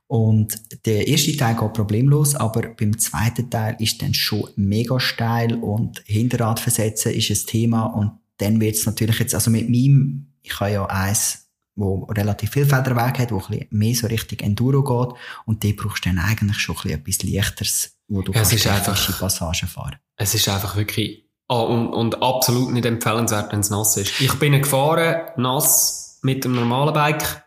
Und 0.07 0.57
der 0.85 1.07
erste 1.07 1.35
Teil 1.35 1.55
geht 1.55 1.73
problemlos, 1.73 2.33
aber 2.35 2.69
beim 2.69 2.97
zweiten 2.97 3.49
Teil 3.49 3.75
ist 3.79 4.01
dann 4.01 4.13
schon 4.13 4.49
mega 4.55 4.99
steil 4.99 5.55
und 5.55 6.01
Hinterrad 6.05 6.59
versetzen 6.59 7.11
ist 7.11 7.29
ein 7.29 7.45
Thema 7.45 7.85
und 7.85 8.11
dann 8.37 8.61
wird 8.61 8.75
es 8.75 8.85
natürlich 8.85 9.19
jetzt, 9.19 9.35
also 9.35 9.51
mit 9.51 9.69
meinem, 9.69 10.27
ich 10.43 10.57
habe 10.59 10.71
ja 10.71 10.85
eins, 10.85 11.46
wo 11.77 12.05
relativ 12.05 12.51
viel 12.51 12.65
Federweg 12.65 13.19
hat, 13.19 13.31
wo 13.31 13.37
ein 13.37 13.47
bisschen 13.47 13.67
mehr 13.69 13.95
so 13.95 14.07
richtig 14.07 14.41
Enduro 14.41 14.83
geht 14.83 15.17
und 15.45 15.63
die 15.63 15.73
brauchst 15.73 16.05
du 16.05 16.09
dann 16.09 16.19
eigentlich 16.19 16.59
schon 16.59 16.75
ein 16.75 17.03
bisschen 17.03 17.23
etwas 17.23 17.23
Leichteres, 17.23 17.97
wo 18.07 18.21
du 18.21 18.33
ja, 18.33 18.41
kannst 18.41 18.67
einfach, 18.67 19.19
Passagen 19.19 19.69
fahren. 19.69 19.97
Es 20.17 20.33
ist 20.33 20.49
einfach 20.49 20.75
wirklich, 20.75 21.23
oh, 21.47 21.61
und, 21.61 21.93
und 21.93 22.21
absolut 22.21 22.73
nicht 22.73 22.85
empfehlenswert, 22.85 23.51
wenn 23.51 23.59
es 23.59 23.69
nass 23.69 23.95
ist. 23.95 24.19
Ich 24.19 24.33
bin 24.33 24.53
gefahren, 24.53 25.29
nass, 25.37 26.19
mit 26.23 26.43
dem 26.43 26.53
normalen 26.53 26.93
Bike 26.93 27.43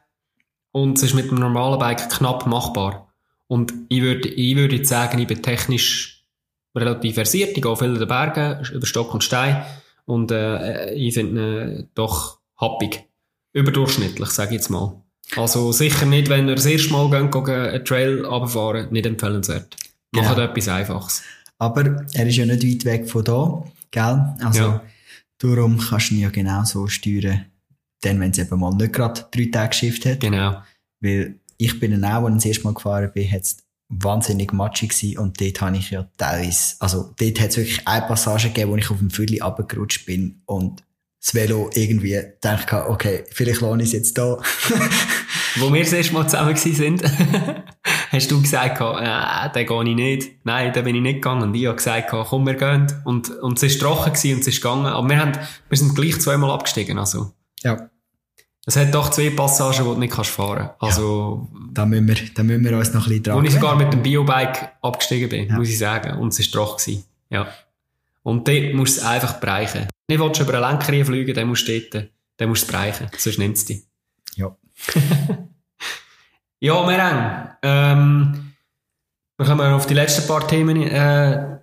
und 0.73 0.97
es 0.97 1.03
ist 1.03 1.15
mit 1.15 1.31
dem 1.31 1.39
normalen 1.39 1.81
Bike 1.81 2.09
knapp 2.09 2.47
machbar. 2.47 3.13
Und 3.49 3.75
ich 3.89 4.01
würde, 4.01 4.29
ich 4.29 4.57
würde 4.57 4.77
jetzt 4.77 4.89
sagen, 4.89 5.19
ich 5.19 5.27
bin 5.27 5.43
technisch 5.43 6.25
relativ 6.75 7.15
versiert. 7.15 7.57
Ich 7.57 7.63
gehe 7.63 7.77
viel 7.77 7.89
in 7.89 7.99
den 7.99 8.07
Bergen, 8.07 8.65
über 8.73 8.87
Stock 8.87 9.13
und 9.13 9.25
Stein. 9.25 9.65
Und 10.05 10.31
äh, 10.31 10.93
ich 10.93 11.15
finde 11.15 11.81
äh, 11.81 11.85
doch 11.95 12.39
happig. 12.57 13.10
Überdurchschnittlich, 13.53 14.29
sage 14.31 14.51
ich 14.51 14.57
jetzt 14.57 14.71
mal. 14.71 15.03
Also 15.37 15.73
sicher 15.73 16.07
nicht, 16.07 16.29
wenn 16.29 16.49
ihr 16.49 16.57
das 16.57 16.67
erste 16.67 16.93
Mal 16.93 17.09
geht, 17.11 17.33
geht 17.33 17.49
einen 17.49 17.85
Trail 17.85 18.25
runterfahren, 18.25 18.93
nicht 18.93 19.07
empfehlenswert. 19.07 19.77
Macht 20.13 20.37
genau. 20.37 20.49
etwas 20.49 20.69
Einfaches. 20.69 21.23
Aber 21.59 22.05
er 22.13 22.27
ist 22.27 22.37
ja 22.37 22.47
nicht 22.47 22.67
weit 22.67 22.85
weg 22.85 23.09
von 23.09 23.25
da, 23.25 23.65
gell? 23.91 24.35
Also 24.41 24.61
ja. 24.61 24.83
darum 25.39 25.79
kannst 25.79 26.11
du 26.11 26.15
ihn 26.15 26.21
ja 26.21 26.31
genau 26.31 26.65
so 26.65 26.87
steuern, 26.89 27.47
dann, 28.01 28.19
wenn 28.19 28.31
es 28.31 28.39
eben 28.39 28.59
mal 28.59 28.75
nicht 28.75 28.93
gerade 28.93 29.27
drei 29.31 29.51
Tage 29.53 29.69
geschifft 29.69 30.07
hat. 30.07 30.21
Genau. 30.21 30.63
Weil 31.01 31.39
ich 31.59 31.79
bin 31.79 31.93
dann 31.93 32.05
auch, 32.05 32.25
als 32.25 32.37
ich 32.37 32.37
das 32.37 32.45
erste 32.47 32.65
Mal 32.65 32.75
gefahren 32.75 33.13
bin, 33.13 33.31
hat 33.31 33.43
es 33.43 33.59
wahnsinnig 33.91 34.53
matschig 34.53 34.91
gewesen 34.91 35.19
und 35.19 35.41
dort 35.41 35.61
habe 35.61 35.77
ich 35.77 35.91
ja 35.91 36.09
teilweise, 36.17 36.77
also 36.79 37.13
dort 37.19 37.41
hat 37.41 37.51
es 37.51 37.57
wirklich 37.57 37.87
eine 37.87 38.07
Passage 38.07 38.49
gegeben, 38.49 38.71
wo 38.71 38.77
ich 38.77 38.91
auf 38.91 38.99
dem 38.99 39.11
Viertel 39.11 39.43
abgerutscht 39.43 40.07
bin 40.07 40.43
und 40.47 40.83
das 41.21 41.35
Velo 41.35 41.71
irgendwie 41.75 42.19
dachte, 42.41 42.89
okay, 42.89 43.25
vielleicht 43.31 43.61
lohne 43.61 43.83
ich 43.83 43.91
es 43.91 43.93
jetzt 43.93 44.19
da. 44.19 44.39
wo 45.57 45.73
wir 45.73 45.83
das 45.83 45.93
erste 45.93 46.15
Mal 46.15 46.27
zusammen 46.27 46.57
sind, 46.57 47.03
hast 48.11 48.31
du 48.31 48.41
gesagt, 48.41 48.81
äh, 48.81 49.53
den 49.55 49.67
gehe 49.67 49.91
ich 49.91 49.97
nicht. 49.97 50.31
Nein, 50.45 50.73
da 50.73 50.81
bin 50.81 50.97
ich 50.97 51.03
nicht 51.03 51.17
gegangen. 51.17 51.43
Und 51.43 51.55
ich 51.55 51.67
habe 51.67 51.77
gesagt, 51.77 52.11
komm, 52.11 52.47
wir 52.47 52.55
gehen. 52.55 52.87
Und, 53.05 53.31
und 53.31 53.59
es 53.59 53.63
ist 53.63 53.81
trocken 53.81 54.13
gewesen 54.13 54.35
und 54.35 54.41
es 54.41 54.49
ist 54.49 54.63
gegangen. 54.63 54.87
Aber 54.87 55.09
wir 55.09 55.19
haben, 55.19 55.33
wir 55.69 55.79
sind 55.79 55.95
gleich 55.95 56.19
zweimal 56.21 56.51
abgestiegen, 56.51 56.99
also. 56.99 57.33
Ja. 57.63 57.91
Es 58.67 58.77
hat 58.77 58.95
doch 58.95 59.11
zwei 59.11 59.31
Passagen, 59.31 59.85
wo 59.87 59.95
du 59.95 60.01
nicht 60.01 60.13
kannst 60.13 60.31
fahren 60.31 60.71
kannst. 60.79 60.99
Also, 60.99 61.49
ja, 61.53 61.61
da, 61.73 61.87
müssen 61.87 62.09
wir, 62.09 62.17
da 62.35 62.43
müssen 62.43 62.65
wir 62.65 62.77
uns 62.77 62.93
noch 62.93 63.07
ein 63.07 63.09
bisschen 63.09 63.23
dran 63.25 63.37
Wo 63.39 63.43
ich 63.43 63.53
sogar 63.53 63.77
mit 63.77 63.93
dem 63.93 64.03
Biobike 64.03 64.71
abgestiegen 64.83 65.29
bin, 65.29 65.49
ja. 65.49 65.57
muss 65.57 65.69
ich 65.69 65.79
sagen. 65.79 66.19
Und 66.19 66.39
es 66.39 66.55
war 66.55 66.67
trocken. 66.67 67.05
Ja. 67.31 67.49
Und 68.23 68.47
dort 68.47 68.75
musst 68.75 68.99
du 68.99 69.01
es 69.01 69.07
einfach 69.07 69.35
bereichen. 69.35 69.89
Nicht 70.11 70.21
willst 70.21 70.41
du 70.41 70.43
über 70.43 70.55
einen 70.55 70.81
Lenker 70.81 71.05
fliegen, 71.05 71.33
dann 71.37 71.47
musst 71.47 71.69
du 71.69 71.81
dort, 71.81 72.09
dann 72.37 72.49
musst 72.49 72.63
du 72.63 72.67
es 72.67 72.73
bereichen. 72.73 73.07
Sonst 73.17 73.39
nimmt 73.39 73.57
es 73.57 73.65
dich. 73.65 73.85
Ja. 74.35 74.57
ja, 76.59 76.85
Mereng. 76.85 77.49
Ähm, 77.63 78.53
wir 79.39 79.47
kommen 79.47 79.73
auf 79.73 79.87
die 79.87 79.95
letzten 79.95 80.27
paar 80.27 80.49
Themen, 80.49 80.83
äh, 80.83 81.61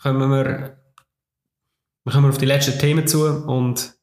kommen 0.00 0.30
wir, 0.30 0.76
wir 2.04 2.12
kommen 2.12 2.30
auf 2.30 2.38
die 2.38 2.46
letzten 2.46 2.78
Themen 2.78 3.08
zu 3.08 3.24
und 3.24 3.94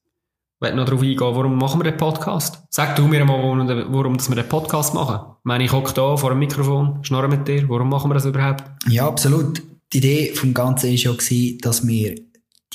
ich 0.61 0.73
noch 0.73 0.83
darauf 0.83 1.01
eingehen, 1.01 1.19
warum 1.21 1.57
machen 1.57 1.79
wir 1.79 1.89
den 1.89 1.95
Podcast? 1.95 2.65
Sag 2.69 2.97
du 2.97 3.07
mir 3.07 3.23
mal, 3.23 3.37
warum, 3.41 3.65
warum 3.93 4.19
wir 4.19 4.35
den 4.35 4.49
Podcast 4.49 4.93
machen. 4.93 5.35
Ich 5.39 5.45
meine, 5.45 5.63
ich 5.63 5.71
hocke 5.71 5.93
da 5.93 6.17
vor 6.17 6.31
dem 6.31 6.39
Mikrofon, 6.39 7.01
schnorre 7.01 7.29
mit 7.29 7.47
dir. 7.47 7.69
Warum 7.69 7.87
machen 7.87 8.09
wir 8.09 8.15
das 8.15 8.25
überhaupt? 8.25 8.65
Ja, 8.89 9.07
absolut. 9.07 9.61
Die 9.93 9.99
Idee 9.99 10.33
vom 10.35 10.53
Ganzen 10.53 10.89
war 10.89 10.97
ja, 10.97 11.57
dass 11.61 11.87
wir 11.87 12.26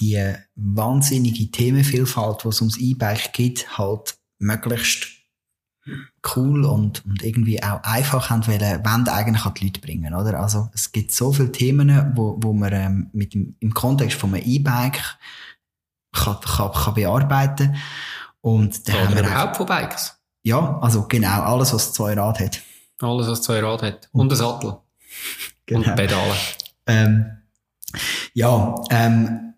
die 0.02 0.34
wahnsinnige 0.56 1.50
Themenvielfalt, 1.50 2.42
die 2.42 2.48
es 2.48 2.60
ums 2.60 2.76
E-Bike 2.76 3.32
gibt, 3.32 3.78
halt 3.78 4.16
möglichst 4.38 5.06
cool 6.36 6.64
und, 6.64 7.04
und 7.04 7.22
irgendwie 7.22 7.62
auch 7.62 7.82
einfach 7.82 8.30
haben 8.30 8.46
wollen, 8.46 8.60
wollen 8.60 9.08
eigentlich 9.08 9.44
an 9.44 9.54
die 9.54 9.64
Leute 9.66 9.80
bringen, 9.80 10.14
oder? 10.14 10.40
Also, 10.40 10.70
es 10.74 10.92
gibt 10.92 11.12
so 11.12 11.32
viele 11.32 11.52
Themen, 11.52 12.12
wo, 12.14 12.36
wo 12.40 12.52
man 12.52 12.72
ähm, 12.72 13.10
mit 13.12 13.34
dem, 13.34 13.56
im 13.60 13.74
Kontext 13.74 14.18
von 14.18 14.34
einem 14.34 14.44
E-Bike 14.44 15.18
kann, 16.12 16.40
kann, 16.40 16.72
kann 16.72 16.94
bearbeiten. 16.94 17.76
Und 18.40 18.88
dann 18.88 18.96
Oder 18.96 19.04
haben 19.04 19.14
wir 19.14 19.22
überhaupt 19.22 19.56
von 19.56 19.66
Bikes? 19.66 20.16
Ja, 20.42 20.78
also 20.80 21.06
genau, 21.06 21.42
alles, 21.42 21.72
was 21.72 21.92
zwei 21.92 22.14
Rad 22.14 22.40
hat. 22.40 22.60
Alles, 23.00 23.28
was 23.28 23.42
zwei 23.42 23.60
Rad 23.60 23.82
hat. 23.82 24.08
Und 24.12 24.32
ein 24.32 24.36
Sattel. 24.36 24.78
Genau. 25.64 25.88
Und 25.88 25.94
Pedale. 25.94 26.34
Ähm, 26.88 27.38
ja, 28.34 28.74
ähm, 28.90 29.51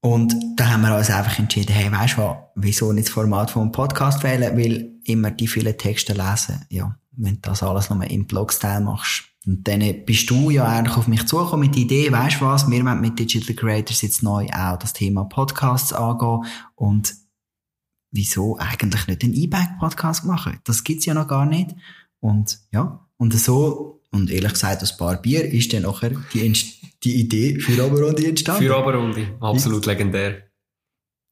und 0.00 0.34
da 0.56 0.70
haben 0.70 0.82
wir 0.82 0.96
uns 0.96 1.10
einfach 1.10 1.38
entschieden, 1.38 1.72
hey, 1.72 1.92
weißt 1.92 2.16
du 2.16 2.22
was, 2.22 2.36
wieso 2.54 2.92
nicht 2.92 3.08
das 3.08 3.14
Format 3.14 3.50
vom 3.50 3.70
Podcast 3.70 4.22
wählen, 4.22 4.56
weil 4.56 4.94
immer 5.04 5.30
die 5.30 5.48
vielen 5.48 5.76
Texte 5.76 6.14
lesen, 6.14 6.64
ja, 6.70 6.96
wenn 7.12 7.34
du 7.34 7.40
das 7.42 7.62
alles 7.62 7.90
nochmal 7.90 8.10
im 8.10 8.26
Blog-Style 8.26 8.80
machst, 8.80 9.24
und 9.46 9.66
dann 9.66 10.04
bist 10.04 10.28
du 10.28 10.50
ja 10.50 10.66
eigentlich 10.66 10.96
auf 10.98 11.08
mich 11.08 11.26
zugekommen 11.26 11.66
mit 11.66 11.74
der 11.74 11.82
Idee, 11.82 12.12
weißt 12.12 12.40
du 12.40 12.44
was, 12.44 12.70
wir 12.70 12.84
wollen 12.84 13.00
mit 13.00 13.18
Digital 13.18 13.56
Creators 13.56 14.02
jetzt 14.02 14.22
neu 14.22 14.46
auch 14.52 14.76
das 14.76 14.92
Thema 14.92 15.24
Podcasts 15.24 15.94
angehen 15.94 16.44
und 16.74 17.14
wieso 18.10 18.58
eigentlich 18.58 19.06
nicht 19.06 19.24
einen 19.24 19.34
E-Bike-Podcast 19.34 20.24
machen? 20.26 20.58
Das 20.64 20.84
gibt's 20.84 21.06
ja 21.06 21.14
noch 21.14 21.28
gar 21.28 21.46
nicht. 21.46 21.74
Und 22.20 22.60
ja, 22.70 23.06
und 23.16 23.32
so, 23.32 24.02
und 24.10 24.30
ehrlich 24.30 24.52
gesagt, 24.52 24.82
das 24.82 24.96
paar 24.96 25.16
Bier 25.16 25.44
ist 25.50 25.72
dann 25.72 25.82
nachher 25.82 26.12
die, 26.34 26.52
die 27.02 27.20
Idee 27.20 27.58
für 27.58 27.84
Oberrunde 27.84 28.26
entstanden. 28.26 28.64
Für 28.64 28.78
Oberrunde, 28.78 29.36
absolut 29.40 29.86
ja. 29.86 29.92
legendär. 29.92 30.42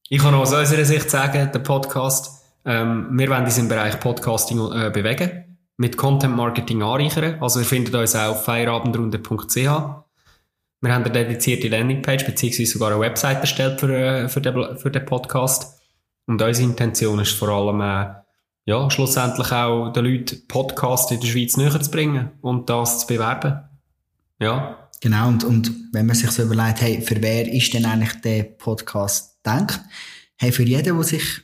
Ich 0.08 0.20
kann 0.20 0.34
aus 0.34 0.52
unserer 0.52 0.84
Sicht 0.84 1.10
sagen, 1.10 1.50
der 1.52 1.58
Podcast, 1.58 2.42
ähm, 2.64 3.08
wir 3.12 3.28
wollen 3.28 3.44
uns 3.44 3.58
im 3.58 3.68
Bereich 3.68 4.00
Podcasting 4.00 4.58
äh, 4.72 4.90
bewegen 4.90 5.58
mit 5.76 5.96
Content 5.96 6.36
Marketing 6.36 6.82
anreichern. 6.82 7.40
Also 7.40 7.60
ihr 7.60 7.66
findet 7.66 7.94
uns 7.94 8.16
auch 8.16 8.30
auf 8.30 8.44
feierabendrunde.ch. 8.44 9.54
Wir 10.80 10.94
haben 10.94 11.04
eine 11.04 11.10
dedizierte 11.10 11.68
Landingpage 11.68 12.24
beziehungsweise 12.24 12.72
sogar 12.72 12.90
eine 12.90 13.00
Website 13.00 13.40
erstellt 13.40 13.80
für, 13.80 13.94
äh, 13.94 14.28
für, 14.28 14.40
den, 14.40 14.76
für 14.76 14.90
den 14.90 15.04
Podcast. 15.04 15.80
Und 16.26 16.42
unsere 16.42 16.68
Intention 16.68 17.18
ist 17.20 17.32
vor 17.32 17.48
allem, 17.48 17.80
äh, 17.80 18.14
ja, 18.64 18.90
schlussendlich 18.90 19.50
auch 19.52 19.92
den 19.92 20.04
Leuten 20.04 20.46
Podcast 20.46 21.10
in 21.12 21.20
der 21.20 21.28
Schweiz 21.28 21.56
näher 21.56 21.80
zu 21.80 21.90
bringen 21.90 22.32
und 22.42 22.68
das 22.68 23.00
zu 23.00 23.06
bewerben. 23.06 23.67
Ja. 24.38 24.88
Genau, 25.00 25.28
und, 25.28 25.44
und 25.44 25.72
wenn 25.92 26.06
man 26.06 26.16
sich 26.16 26.30
so 26.30 26.42
überlegt, 26.42 26.80
hey, 26.80 27.00
für 27.02 27.20
wer 27.22 27.52
ist 27.52 27.72
denn 27.72 27.84
eigentlich 27.84 28.20
der 28.20 28.42
Podcast 28.42 29.36
gedacht? 29.42 29.80
Hey, 30.36 30.50
für 30.52 30.64
jeden, 30.64 30.96
der 30.96 31.04
sich 31.04 31.42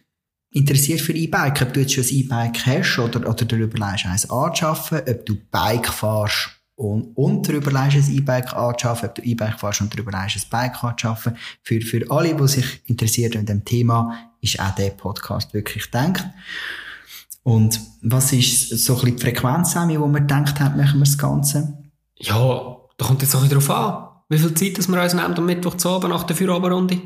interessiert 0.50 1.00
für 1.00 1.12
E-Bike, 1.12 1.62
ob 1.62 1.72
du 1.72 1.80
jetzt 1.80 1.94
schon 1.94 2.04
ein 2.04 2.10
E-Bike 2.10 2.66
hast 2.66 2.98
oder, 2.98 3.28
oder 3.28 3.44
darüber 3.44 3.78
leist, 3.78 4.06
eins 4.06 4.30
anzuschaffen, 4.30 5.02
ob 5.08 5.26
du 5.26 5.36
Bike 5.50 5.88
fährst 5.88 6.50
und, 6.76 7.16
und 7.16 7.48
darüber 7.48 7.70
leist, 7.70 7.96
ein 7.96 8.14
E-Bike 8.14 8.54
anzuschaffen, 8.54 9.08
ob 9.08 9.14
du 9.16 9.22
E-Bike 9.22 9.58
fährst 9.58 9.80
und 9.80 9.92
darüber 9.92 10.12
leist, 10.12 10.36
ein 10.36 10.50
Bike 10.50 10.82
anzuschaffen. 10.82 11.36
Für, 11.62 11.80
für 11.80 12.10
alle, 12.10 12.34
die 12.34 12.48
sich 12.48 12.82
interessieren 12.86 13.32
in 13.32 13.46
dem 13.46 13.64
Thema, 13.64 14.30
ist 14.40 14.60
auch 14.60 14.74
der 14.74 14.90
Podcast 14.90 15.52
wirklich 15.54 15.84
gedacht. 15.84 16.24
Und 17.42 17.80
was 18.02 18.32
ist 18.32 18.70
so 18.70 18.94
ein 18.94 19.00
bisschen 19.00 19.16
die 19.16 19.22
Frequenz, 19.22 19.72
Sammy, 19.72 20.00
wo 20.00 20.06
man 20.06 20.22
gedacht 20.22 20.58
hat, 20.60 20.76
machen 20.76 21.00
wir 21.00 21.04
das 21.04 21.18
Ganze? 21.18 21.78
Ja, 22.16 22.76
da 22.96 23.06
kommt 23.06 23.22
jetzt 23.22 23.34
auch 23.34 23.42
wieder 23.42 23.56
drauf 23.56 23.70
an, 23.70 24.08
wie 24.28 24.38
viel 24.38 24.54
Zeit 24.54 24.78
dass 24.78 24.88
wir 24.88 25.02
uns 25.02 25.14
nehmen 25.14 25.36
am 25.36 25.46
Mittwoch 25.46 25.76
zu 25.76 25.88
Abend 25.90 26.10
nach 26.10 26.24
der 26.24 26.36
Feierabendrunde. 26.36 27.00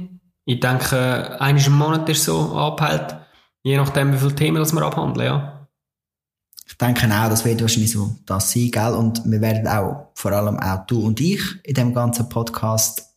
Ich 0.44 0.60
denke, 0.60 1.40
eines 1.40 1.66
im 1.66 1.74
Monat 1.74 2.08
ist 2.08 2.24
so 2.24 2.56
abhält. 2.56 3.16
Je 3.62 3.76
nachdem, 3.76 4.12
wie 4.12 4.18
viele 4.18 4.34
Themen 4.34 4.56
das 4.58 4.72
wir 4.72 4.82
abhandeln, 4.82 5.26
ja. 5.26 5.68
Ich 6.66 6.76
denke 6.76 7.06
auch, 7.06 7.28
das 7.28 7.44
wird 7.44 7.60
wahrscheinlich 7.60 7.92
so 7.92 8.16
das 8.24 8.52
sein, 8.52 8.70
gell? 8.70 8.94
Und 8.94 9.22
wir 9.24 9.40
werden 9.40 9.66
auch, 9.66 10.10
vor 10.14 10.32
allem 10.32 10.58
auch 10.58 10.86
du 10.86 11.04
und 11.04 11.20
ich, 11.20 11.42
in 11.64 11.74
dem 11.74 11.94
ganzen 11.94 12.28
Podcast, 12.28 13.08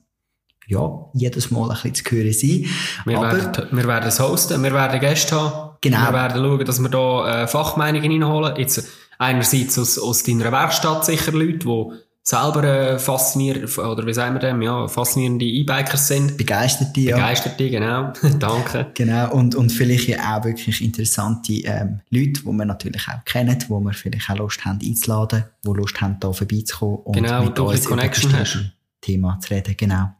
ja, 0.67 0.89
jedes 1.13 1.51
Mal 1.51 1.69
ein 1.69 1.77
bisschen 1.81 1.95
zu 1.95 2.03
hören 2.11 2.33
sein. 2.33 2.65
Wir, 3.05 3.17
Aber, 3.17 3.35
werden, 3.35 3.67
wir 3.71 3.87
werden 3.87 4.07
es 4.07 4.19
hosten, 4.19 4.63
wir 4.63 4.73
werden 4.73 4.99
Gäste 4.99 5.35
haben. 5.35 5.77
Genau. 5.81 5.97
Wir 6.07 6.13
werden 6.13 6.43
schauen, 6.43 6.65
dass 6.65 6.79
wir 6.79 6.89
da 6.89 7.43
äh, 7.43 7.47
Fachmeinungen 7.47 8.11
reinholen. 8.11 8.55
Jetzt 8.55 8.87
einerseits 9.17 9.77
aus, 9.77 9.99
aus 9.99 10.23
deiner 10.23 10.51
Werkstatt 10.51 11.05
sicher 11.05 11.31
Leute, 11.31 11.59
die 11.59 11.91
selber 12.23 12.63
äh, 12.63 12.99
fasziniert, 12.99 13.77
oder 13.77 14.05
wie 14.05 14.13
sagen 14.13 14.35
wir 14.35 14.39
dem, 14.39 14.61
ja, 14.61 14.87
faszinierende 14.87 15.45
E-Bikers 15.45 16.07
sind. 16.07 16.37
begeisterte, 16.37 17.01
ja. 17.01 17.15
Begeisterte, 17.15 17.69
genau. 17.69 18.13
Danke. 18.39 18.91
Genau, 18.93 19.31
und, 19.33 19.55
und 19.55 19.71
vielleicht 19.71 20.07
ja 20.07 20.37
auch 20.37 20.43
wirklich 20.43 20.81
interessante 20.83 21.53
ähm, 21.53 22.01
Leute, 22.09 22.41
die 22.41 22.45
wir 22.45 22.65
natürlich 22.65 23.07
auch 23.07 23.25
kennen, 23.25 23.57
wo 23.67 23.79
wir 23.79 23.93
vielleicht 23.93 24.29
auch 24.29 24.37
Lust 24.37 24.63
haben 24.65 24.79
einzuladen, 24.83 25.45
die 25.65 25.69
Lust 25.69 25.99
haben, 25.99 26.17
hier 26.21 26.33
vorbeizukommen 26.33 26.97
und 26.97 27.13
Genau, 27.13 27.43
mit 27.43 27.59
uns 27.59 27.85
über 27.85 28.01
hast. 28.01 28.59
Thema 29.01 29.39
zu 29.39 29.53
reden. 29.53 29.75
Genau. 29.75 30.11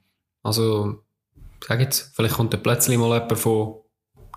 Also, 0.42 1.04
sag 1.66 1.80
jetzt, 1.82 2.12
vielleicht 2.16 2.34
kommt 2.34 2.52
da 2.54 2.58
plötzlich 2.58 2.98
mal 2.98 3.14
jemand 3.14 3.38
von 3.38 3.76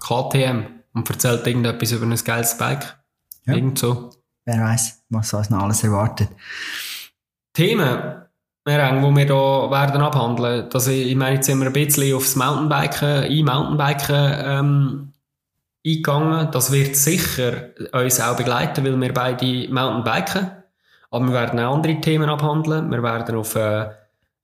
KTM 0.01 0.67
und 0.93 1.09
erzählt 1.09 1.47
irgendetwas 1.47 1.93
über 1.93 2.05
ein 2.05 2.15
geiles 2.15 2.59
Bike. 2.59 2.99
Ja. 3.47 3.55
Irgend 3.55 3.79
so. 3.79 4.11
Wer 4.45 4.61
weiß, 4.61 5.05
was 5.09 5.33
uns 5.33 5.49
noch 5.49 5.63
alles 5.63 5.83
erwartet. 5.83 6.29
Themen, 7.55 8.27
die 8.67 8.73
wir 8.73 9.25
hier 9.25 9.71
werden 9.71 10.01
abhandeln. 10.03 10.69
Das, 10.71 10.89
ich 10.89 11.15
meine, 11.17 11.37
jetzt 11.37 11.47
sind 11.47 11.61
wir 11.61 11.67
ein 11.67 11.73
bisschen 11.73 12.15
aufs 12.15 12.37
Mountainbiken, 12.37 13.31
E-Mountainbiken 13.31 14.35
ähm, 14.45 15.13
eingegangen. 15.87 16.51
Das 16.51 16.73
wird 16.73 16.97
sicher 16.97 17.71
uns 17.93 18.21
auch 18.21 18.37
begleiten, 18.37 18.85
weil 18.85 19.01
wir 19.01 19.15
beide 19.15 19.69
Mountainbiken. 19.73 20.51
Aber 21.11 21.27
wir 21.27 21.33
werden 21.33 21.61
auch 21.61 21.75
andere 21.75 22.01
Themen 22.01 22.29
abhandeln. 22.29 22.91
Wir 22.91 23.03
werden 23.03 23.37
auf 23.37 23.55
äh, 23.55 23.89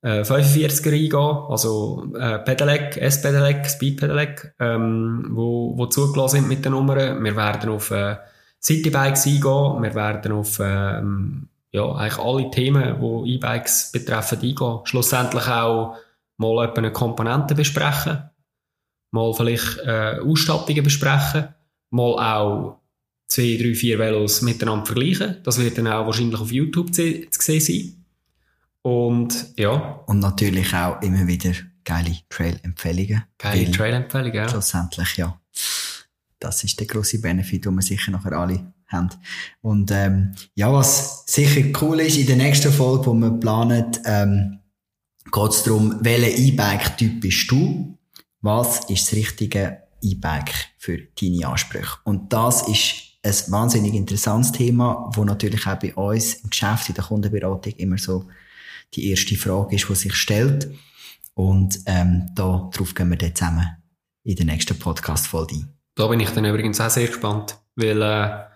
äh, 0.02 0.22
45er 0.22 0.92
eingehen, 0.92 1.50
also 1.50 2.06
äh, 2.18 2.38
Pedelec, 2.38 2.96
S-Pedelec, 2.96 3.66
Speed-Pedelec, 3.66 4.54
ähm, 4.58 5.26
wo, 5.30 5.76
wo 5.76 5.86
zugelassen 5.86 6.40
sind 6.40 6.48
mit 6.48 6.64
den 6.64 6.72
Nummern. 6.72 7.22
Wir 7.22 7.36
werden 7.36 7.70
auf 7.70 7.90
äh, 7.90 8.16
Citybikes 8.62 9.26
eingehen. 9.26 9.82
Wir 9.82 9.94
werden 9.94 10.32
auf 10.32 10.58
ähm, 10.62 11.49
ja, 11.72 11.94
eigentlich 11.94 12.18
alle 12.18 12.50
Themen, 12.50 13.00
die 13.00 13.34
E-Bikes 13.34 13.92
betreffen, 13.92 14.40
eingehen. 14.40 14.80
Schlussendlich 14.84 15.46
auch 15.46 15.96
mal 16.36 16.70
eine 16.72 16.92
Komponente 16.92 17.54
besprechen, 17.54 18.30
mal 19.12 19.32
vielleicht 19.34 19.78
äh, 19.78 20.18
Ausstattungen 20.24 20.82
besprechen, 20.82 21.48
mal 21.90 22.14
auch 22.18 22.80
zwei, 23.28 23.56
drei, 23.60 23.74
vier 23.74 23.98
Velos 23.98 24.42
miteinander 24.42 24.86
vergleichen. 24.86 25.36
Das 25.44 25.58
wird 25.58 25.78
dann 25.78 25.86
auch 25.86 26.06
wahrscheinlich 26.06 26.40
auf 26.40 26.50
YouTube 26.50 26.92
zu, 26.94 27.22
sehen 27.30 27.60
sein. 27.60 28.04
Und 28.82 29.52
ja, 29.58 30.02
Und 30.06 30.20
natürlich 30.20 30.74
auch 30.74 31.00
immer 31.02 31.26
wieder 31.26 31.52
geile 31.84 32.16
Trail-Empfehlungen. 32.28 33.24
keine 33.38 33.66
Weil 33.66 33.72
Trail-Empfehlung, 33.72 34.34
ja. 34.34 34.48
Schlussendlich, 34.48 35.16
ja. 35.16 35.38
Das 36.38 36.64
ist 36.64 36.80
der 36.80 36.86
grosse 36.86 37.20
Benefit, 37.20 37.66
den 37.66 37.74
wir 37.74 37.82
sicher 37.82 38.10
nachher 38.10 38.32
alle 38.32 38.72
haben. 38.90 39.10
Und 39.60 39.90
ähm, 39.90 40.34
ja, 40.54 40.72
was 40.72 41.24
sicher 41.26 41.62
cool 41.80 42.00
ist, 42.00 42.16
in 42.16 42.26
der 42.26 42.36
nächsten 42.36 42.72
Folge, 42.72 43.06
wo 43.06 43.14
wir 43.14 43.30
planen, 43.30 43.86
ähm, 44.04 44.60
geht 45.30 45.50
es 45.50 45.62
darum, 45.62 45.96
welcher 46.00 46.36
E-Bike-Typ 46.36 47.20
bist 47.20 47.50
du? 47.50 47.98
Was 48.40 48.90
ist 48.90 49.06
das 49.06 49.16
richtige 49.16 49.82
E-Bike 50.02 50.54
für 50.78 50.98
deine 51.20 51.48
Ansprüche? 51.48 51.98
Und 52.04 52.32
das 52.32 52.66
ist 52.68 53.10
ein 53.22 53.52
wahnsinnig 53.52 53.94
interessantes 53.94 54.52
Thema, 54.52 55.10
wo 55.14 55.24
natürlich 55.24 55.66
auch 55.66 55.78
bei 55.78 55.94
uns 55.94 56.34
im 56.34 56.50
Geschäft, 56.50 56.88
in 56.88 56.94
der 56.94 57.04
Kundenberatung 57.04 57.72
immer 57.74 57.98
so 57.98 58.26
die 58.94 59.10
erste 59.10 59.36
Frage 59.36 59.76
ist, 59.76 59.88
die 59.88 59.94
sich 59.94 60.14
stellt. 60.14 60.70
Und 61.34 61.78
ähm, 61.86 62.30
da 62.34 62.70
drauf 62.72 62.94
gehen 62.94 63.10
wir 63.10 63.16
dann 63.16 63.34
zusammen 63.34 63.66
in 64.24 64.36
der 64.36 64.46
nächsten 64.46 64.78
Podcast-Folge 64.78 65.54
ein. 65.56 65.68
Da 65.94 66.06
bin 66.06 66.20
ich 66.20 66.30
dann 66.30 66.44
übrigens 66.44 66.80
auch 66.80 66.90
sehr 66.90 67.06
gespannt, 67.06 67.56
weil 67.76 68.00
äh, 68.00 68.49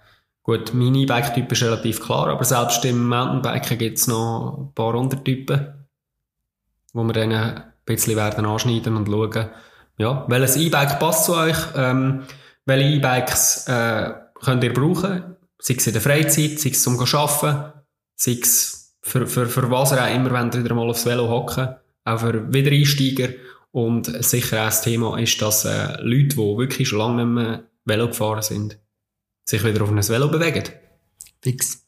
gut, 0.44 0.72
mein 0.72 0.94
E-Bike-Typ 0.94 1.50
ist 1.50 1.62
relativ 1.62 2.00
klar, 2.00 2.28
aber 2.28 2.44
selbst 2.44 2.84
im 2.84 3.08
Mountainbiken 3.08 3.78
gibt 3.78 3.98
es 3.98 4.06
noch 4.06 4.58
ein 4.58 4.74
paar 4.74 4.94
Untertypen, 4.94 5.86
wo 6.92 7.02
wir 7.02 7.12
dann 7.12 7.32
ein 7.32 7.62
bisschen 7.84 8.16
werden 8.16 8.46
anschneiden 8.46 8.96
und 8.96 9.08
schauen, 9.08 9.48
ja, 9.96 10.24
welches 10.28 10.56
E-Bike 10.56 11.00
passt 11.00 11.24
zu 11.24 11.34
euch, 11.34 11.56
ähm, 11.76 12.22
welche 12.66 12.96
E-Bikes 12.96 13.68
äh, 13.68 14.12
könnt 14.34 14.62
ihr 14.62 14.72
brauchen, 14.72 15.36
sei 15.58 15.74
es 15.76 15.86
in 15.86 15.92
der 15.94 16.02
Freizeit, 16.02 16.60
sei 16.60 16.70
es 16.70 16.82
zum 16.82 17.00
Arbeiten, 17.00 17.72
sei 18.14 18.38
es 18.40 18.96
für, 19.00 19.26
für, 19.26 19.46
für 19.46 19.70
was 19.70 19.92
auch 19.92 20.14
immer, 20.14 20.32
wenn 20.32 20.50
ihr 20.52 20.64
wieder 20.64 20.74
mal 20.74 20.88
aufs 20.88 21.06
Velo 21.06 21.28
hocken, 21.28 21.74
auch 22.04 22.20
für 22.20 22.52
Wiedereinsteiger. 22.52 23.34
Und 23.70 24.06
sicher 24.24 24.60
auch 24.62 24.66
das 24.66 24.82
Thema 24.82 25.18
ist, 25.18 25.40
dass 25.42 25.64
äh, 25.64 26.00
Leute, 26.00 26.36
die 26.36 26.36
wirklich 26.36 26.88
schon 26.88 26.98
lange 26.98 27.24
nicht 27.24 27.34
mehr 27.34 27.64
Velo 27.84 28.06
gefahren 28.08 28.42
sind, 28.42 28.78
sich 29.44 29.64
wieder 29.64 29.82
auf 29.82 29.90
ein 29.90 30.08
Velo 30.08 30.28
bewegen. 30.28 30.64
Fix. 31.42 31.84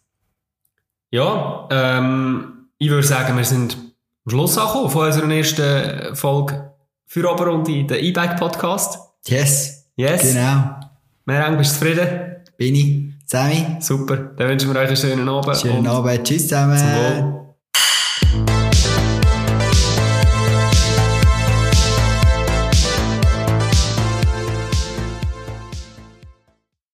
Ja, 1.10 1.68
ähm, 1.70 2.68
ich 2.78 2.90
würde 2.90 3.06
sagen, 3.06 3.36
wir 3.36 3.44
sind 3.44 3.76
am 4.24 4.30
Schluss 4.30 4.58
angekommen 4.58 4.90
von 4.90 5.06
unserer 5.06 5.30
ersten 5.30 6.14
Folge 6.14 6.72
für 7.06 7.30
Oberrunde, 7.30 7.84
der 7.84 8.02
E-Bike-Podcast. 8.02 8.98
Yes. 9.26 9.88
Yes. 9.96 10.34
Genau. 10.34 10.80
Merang, 11.24 11.56
bist 11.56 11.72
du 11.72 11.78
zufrieden? 11.78 12.36
Bin 12.56 12.74
ich. 12.74 13.06
Sammy. 13.26 13.78
Super. 13.80 14.16
Dann 14.36 14.48
wünschen 14.48 14.72
wir 14.72 14.80
euch 14.80 14.88
einen 14.88 14.96
schönen 14.96 15.28
Abend. 15.28 15.56
Schönen 15.56 15.86
Abend. 15.86 16.24
Tschüss 16.24 16.42
zusammen. 16.42 16.78
Zum 16.78 18.46
Wohl. 18.46 18.55